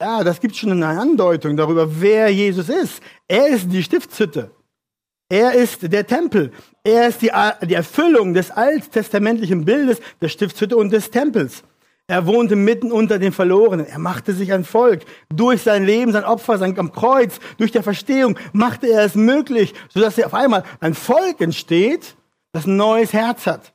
[0.00, 3.02] Ja, das gibt schon eine Andeutung darüber, wer Jesus ist.
[3.26, 4.50] Er ist die Stiftshütte.
[5.28, 6.52] Er ist der Tempel.
[6.84, 7.30] Er ist die,
[7.62, 11.64] die Erfüllung des alttestamentlichen Bildes der Stiftshütte und des Tempels.
[12.06, 13.86] Er wohnte mitten unter den Verlorenen.
[13.86, 15.04] Er machte sich ein Volk.
[15.30, 19.74] Durch sein Leben, sein Opfer, sein am Kreuz, durch der Verstehung machte er es möglich,
[19.88, 22.16] sodass auf einmal ein Volk entsteht,
[22.52, 23.72] das ein neues Herz hat.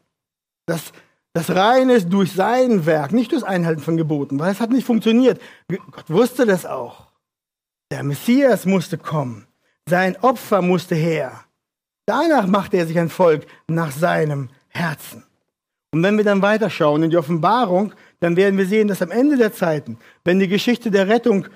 [0.67, 0.93] Das,
[1.33, 4.85] das rein ist durch sein Werk, nicht durch Einhalten von Geboten, weil es hat nicht
[4.85, 5.41] funktioniert.
[5.67, 7.07] Gott wusste das auch.
[7.91, 9.47] Der Messias musste kommen.
[9.89, 11.45] Sein Opfer musste her.
[12.05, 15.23] Danach machte er sich ein Volk nach seinem Herzen.
[15.91, 19.37] Und wenn wir dann weiterschauen in die Offenbarung, dann werden wir sehen, dass am Ende
[19.37, 21.47] der Zeiten, wenn die Geschichte der Rettung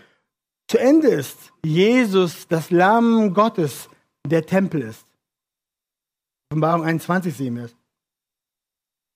[0.67, 3.89] zu Ende ist, Jesus, das Lamm Gottes,
[4.25, 5.05] der Tempel ist.
[6.49, 7.75] Offenbarung 21 sehen wir es.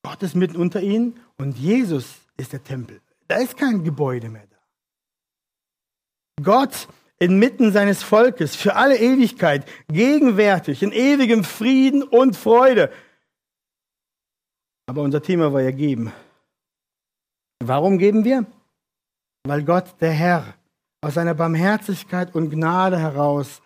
[0.04, 3.02] Gott ist mitten unter ihnen und Jesus ist der Tempel.
[3.28, 4.58] Da ist kein Gebäude mehr da.
[6.44, 6.88] Gott
[7.20, 12.92] inmitten seines Volkes für alle Ewigkeit, gegenwärtig, in ewigem Frieden und Freude.
[14.86, 16.14] Aber unser Thema war ja geben.
[17.64, 18.46] Warum geben wir?
[19.46, 20.54] Weil Gott, der Herr,
[21.02, 23.62] aus seiner Barmherzigkeit und Gnade heraus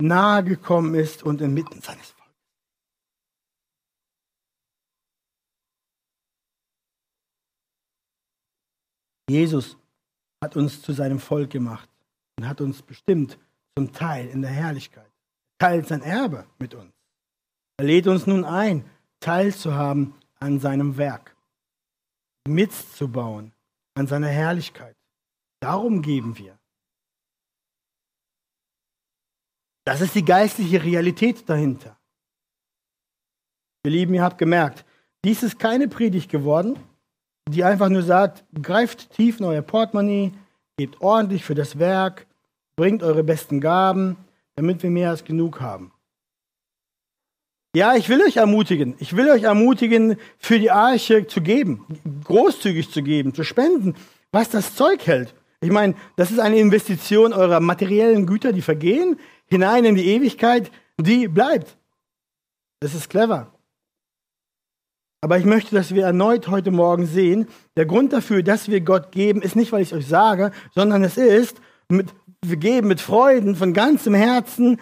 [0.00, 2.22] nahe gekommen ist und inmitten seines Volkes.
[9.30, 9.76] Jesus
[10.42, 11.88] hat uns zu seinem Volk gemacht
[12.38, 13.38] und hat uns bestimmt
[13.76, 15.10] zum Teil in der Herrlichkeit.
[15.58, 16.92] Er teilt sein Erbe mit uns.
[17.78, 18.84] Er lädt uns nun ein,
[19.20, 21.31] teilzuhaben an seinem Werk
[22.46, 23.52] mitzubauen
[23.94, 24.96] an seiner Herrlichkeit.
[25.60, 26.58] Darum geben wir.
[29.84, 31.98] Das ist die geistliche Realität dahinter.
[33.84, 34.84] Ihr Lieben, ihr habt gemerkt,
[35.24, 36.78] dies ist keine Predigt geworden,
[37.48, 40.32] die einfach nur sagt, greift tief in euer Portemonnaie,
[40.76, 42.26] gebt ordentlich für das Werk,
[42.76, 44.16] bringt eure besten Gaben,
[44.54, 45.92] damit wir mehr als genug haben.
[47.74, 48.96] Ja, ich will euch ermutigen.
[48.98, 51.86] Ich will euch ermutigen, für die Arche zu geben,
[52.24, 53.94] großzügig zu geben, zu spenden,
[54.30, 55.34] was das Zeug hält.
[55.62, 60.70] Ich meine, das ist eine Investition eurer materiellen Güter, die vergehen, hinein in die Ewigkeit,
[61.00, 61.78] die bleibt.
[62.80, 63.54] Das ist clever.
[65.22, 67.46] Aber ich möchte, dass wir erneut heute Morgen sehen,
[67.76, 71.04] der Grund dafür, dass wir Gott geben, ist nicht, weil ich es euch sage, sondern
[71.04, 71.58] es ist,
[71.88, 72.08] mit,
[72.44, 74.80] wir geben mit Freuden von ganzem Herzen,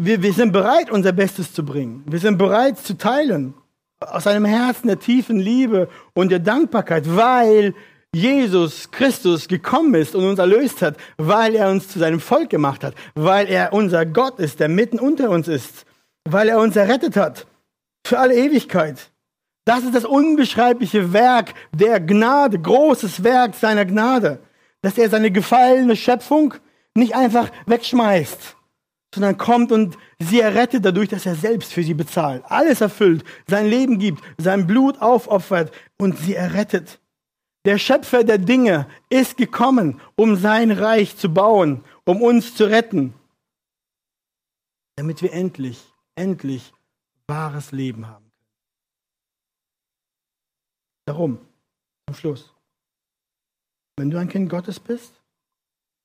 [0.00, 2.04] wir, wir sind bereit, unser Bestes zu bringen.
[2.06, 3.54] Wir sind bereit zu teilen.
[4.00, 7.74] Aus einem Herzen der tiefen Liebe und der Dankbarkeit, weil
[8.14, 12.84] Jesus Christus gekommen ist und uns erlöst hat, weil er uns zu seinem Volk gemacht
[12.84, 15.86] hat, weil er unser Gott ist, der mitten unter uns ist,
[16.24, 17.46] weil er uns errettet hat
[18.06, 19.10] für alle Ewigkeit.
[19.64, 24.38] Das ist das unbeschreibliche Werk der Gnade, großes Werk seiner Gnade,
[24.80, 26.54] dass er seine gefallene Schöpfung
[26.94, 28.55] nicht einfach wegschmeißt,
[29.16, 33.66] sondern kommt und sie errettet dadurch, dass er selbst für sie bezahlt, alles erfüllt, sein
[33.66, 37.00] Leben gibt, sein Blut aufopfert und sie errettet.
[37.64, 43.14] Der Schöpfer der Dinge ist gekommen, um sein Reich zu bauen, um uns zu retten,
[44.96, 45.82] damit wir endlich,
[46.14, 46.74] endlich
[47.26, 48.52] wahres Leben haben können.
[51.06, 51.38] Darum,
[52.06, 52.54] zum Schluss,
[53.96, 55.22] wenn du ein Kind Gottes bist,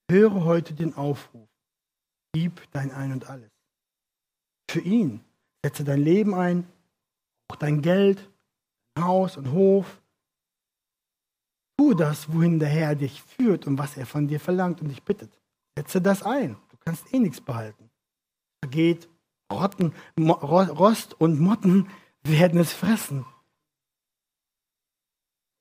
[0.10, 1.51] höre heute den Aufruf
[2.34, 3.52] Gib dein Ein und alles.
[4.70, 5.24] Für ihn.
[5.64, 6.68] Setze dein Leben ein,
[7.48, 8.30] auch dein Geld,
[8.98, 10.02] Haus und Hof.
[11.78, 15.04] Tu das, wohin der Herr dich führt und was er von dir verlangt und dich
[15.04, 15.32] bittet.
[15.78, 16.58] Setze das ein.
[16.70, 17.90] Du kannst eh nichts behalten.
[18.64, 19.08] Vergeht,
[19.52, 21.90] Rotten, Rost und Motten
[22.24, 23.26] werden es fressen.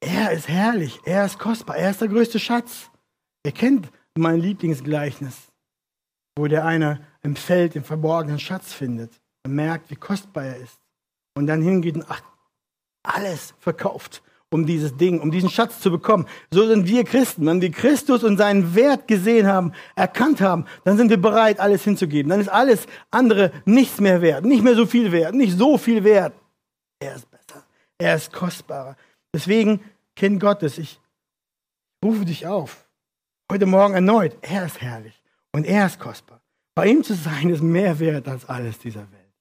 [0.00, 2.90] Er ist herrlich, er ist kostbar, er ist der größte Schatz.
[3.44, 5.49] Ihr kennt mein Lieblingsgleichnis
[6.40, 9.12] wo der eine im Feld den verborgenen Schatz findet
[9.44, 10.80] und merkt, wie kostbar er ist.
[11.34, 12.22] Und dann hingeht und ach,
[13.02, 16.26] alles verkauft, um dieses Ding, um diesen Schatz zu bekommen.
[16.50, 17.46] So sind wir Christen.
[17.46, 21.84] Wenn wir Christus und seinen Wert gesehen haben, erkannt haben, dann sind wir bereit, alles
[21.84, 22.30] hinzugeben.
[22.30, 26.04] Dann ist alles andere nichts mehr wert, nicht mehr so viel wert, nicht so viel
[26.04, 26.32] wert.
[27.00, 27.64] Er ist besser.
[27.98, 28.96] Er ist kostbarer.
[29.34, 29.80] Deswegen,
[30.16, 31.00] Kind Gottes, ich
[32.02, 32.86] rufe dich auf.
[33.52, 34.36] Heute Morgen erneut.
[34.40, 35.19] Er ist herrlich.
[35.52, 36.40] Und er ist kostbar.
[36.74, 39.34] Bei ihm zu sein ist mehr wert als alles dieser Welt.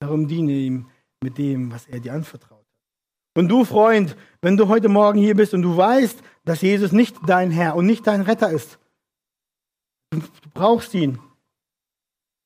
[0.00, 0.88] Darum diene ihm
[1.22, 3.38] mit dem, was er dir anvertraut hat.
[3.38, 7.16] Und du, Freund, wenn du heute Morgen hier bist und du weißt, dass Jesus nicht
[7.26, 8.78] dein Herr und nicht dein Retter ist,
[10.10, 10.20] du
[10.52, 11.18] brauchst ihn.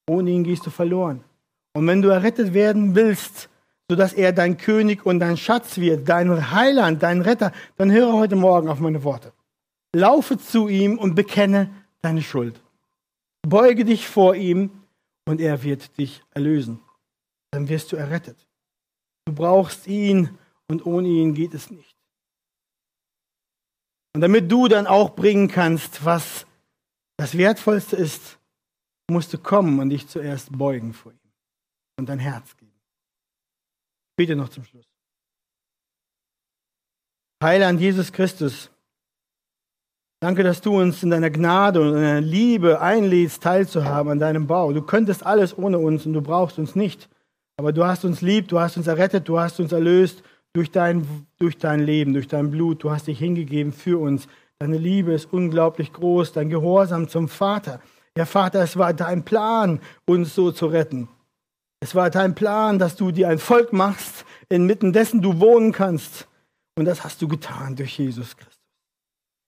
[0.08, 1.24] Ohne ihn gehst du verloren.
[1.74, 3.48] Und wenn du errettet werden willst,
[3.90, 8.36] sodass er dein König und dein Schatz wird, dein Heiland, dein Retter, dann höre heute
[8.36, 9.32] Morgen auf meine Worte.
[9.94, 12.62] Laufe zu ihm und bekenne deine Schuld.
[13.42, 14.82] Beuge dich vor ihm
[15.26, 16.80] und er wird dich erlösen.
[17.52, 18.46] Dann wirst du errettet.
[19.26, 21.96] Du brauchst ihn und ohne ihn geht es nicht.
[24.14, 26.46] Und damit du dann auch bringen kannst, was
[27.16, 28.38] das Wertvollste ist,
[29.10, 31.32] musst du kommen und dich zuerst beugen vor ihm
[31.98, 32.72] und dein Herz geben.
[34.16, 34.86] Bitte noch zum Schluss.
[37.42, 38.70] Heiland Jesus Christus,
[40.20, 44.46] danke, dass du uns in deiner Gnade und in deiner Liebe einlädst, teilzuhaben an deinem
[44.46, 44.72] Bau.
[44.72, 47.08] Du könntest alles ohne uns und du brauchst uns nicht.
[47.58, 51.26] Aber du hast uns lieb, du hast uns errettet, du hast uns erlöst durch dein,
[51.38, 52.82] durch dein Leben, durch dein Blut.
[52.82, 54.28] Du hast dich hingegeben für uns.
[54.58, 57.80] Deine Liebe ist unglaublich groß, dein Gehorsam zum Vater.
[58.16, 61.08] Ja, Vater, es war dein Plan, uns so zu retten.
[61.80, 66.26] Es war dein Plan, dass du dir ein Volk machst, inmitten dessen du wohnen kannst.
[66.78, 68.55] Und das hast du getan durch Jesus Christus.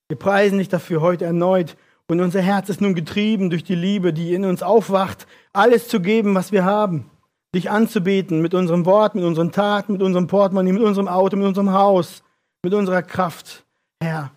[0.08, 1.76] Wir preisen dich dafür heute erneut.
[2.10, 6.00] Und unser Herz ist nun getrieben durch die Liebe, die in uns aufwacht, alles zu
[6.00, 7.10] geben, was wir haben.
[7.54, 11.46] Dich anzubeten mit unserem Wort, mit unseren Taten, mit unserem Portemonnaie, mit unserem Auto, mit
[11.46, 12.22] unserem Haus,
[12.62, 13.66] mit unserer Kraft.
[14.02, 14.32] Herr,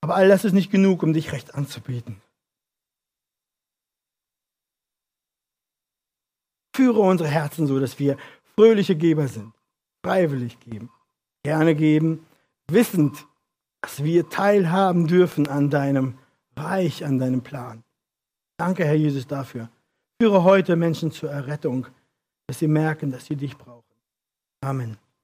[0.00, 2.22] aber all das ist nicht genug, um dich recht anzubeten.
[6.74, 8.16] Führe unsere Herzen so, dass wir
[8.54, 9.52] fröhliche Geber sind,
[10.02, 10.90] freiwillig geben,
[11.42, 12.24] gerne geben,
[12.68, 13.26] wissend,
[13.80, 16.18] dass wir teilhaben dürfen an deinem
[16.56, 17.82] Reich, an deinem Plan.
[18.58, 19.70] Danke, Herr Jesus, dafür.
[20.20, 21.86] Führe heute Menschen zur Errettung,
[22.46, 23.84] dass sie merken, dass sie dich brauchen.
[24.62, 24.98] Amen.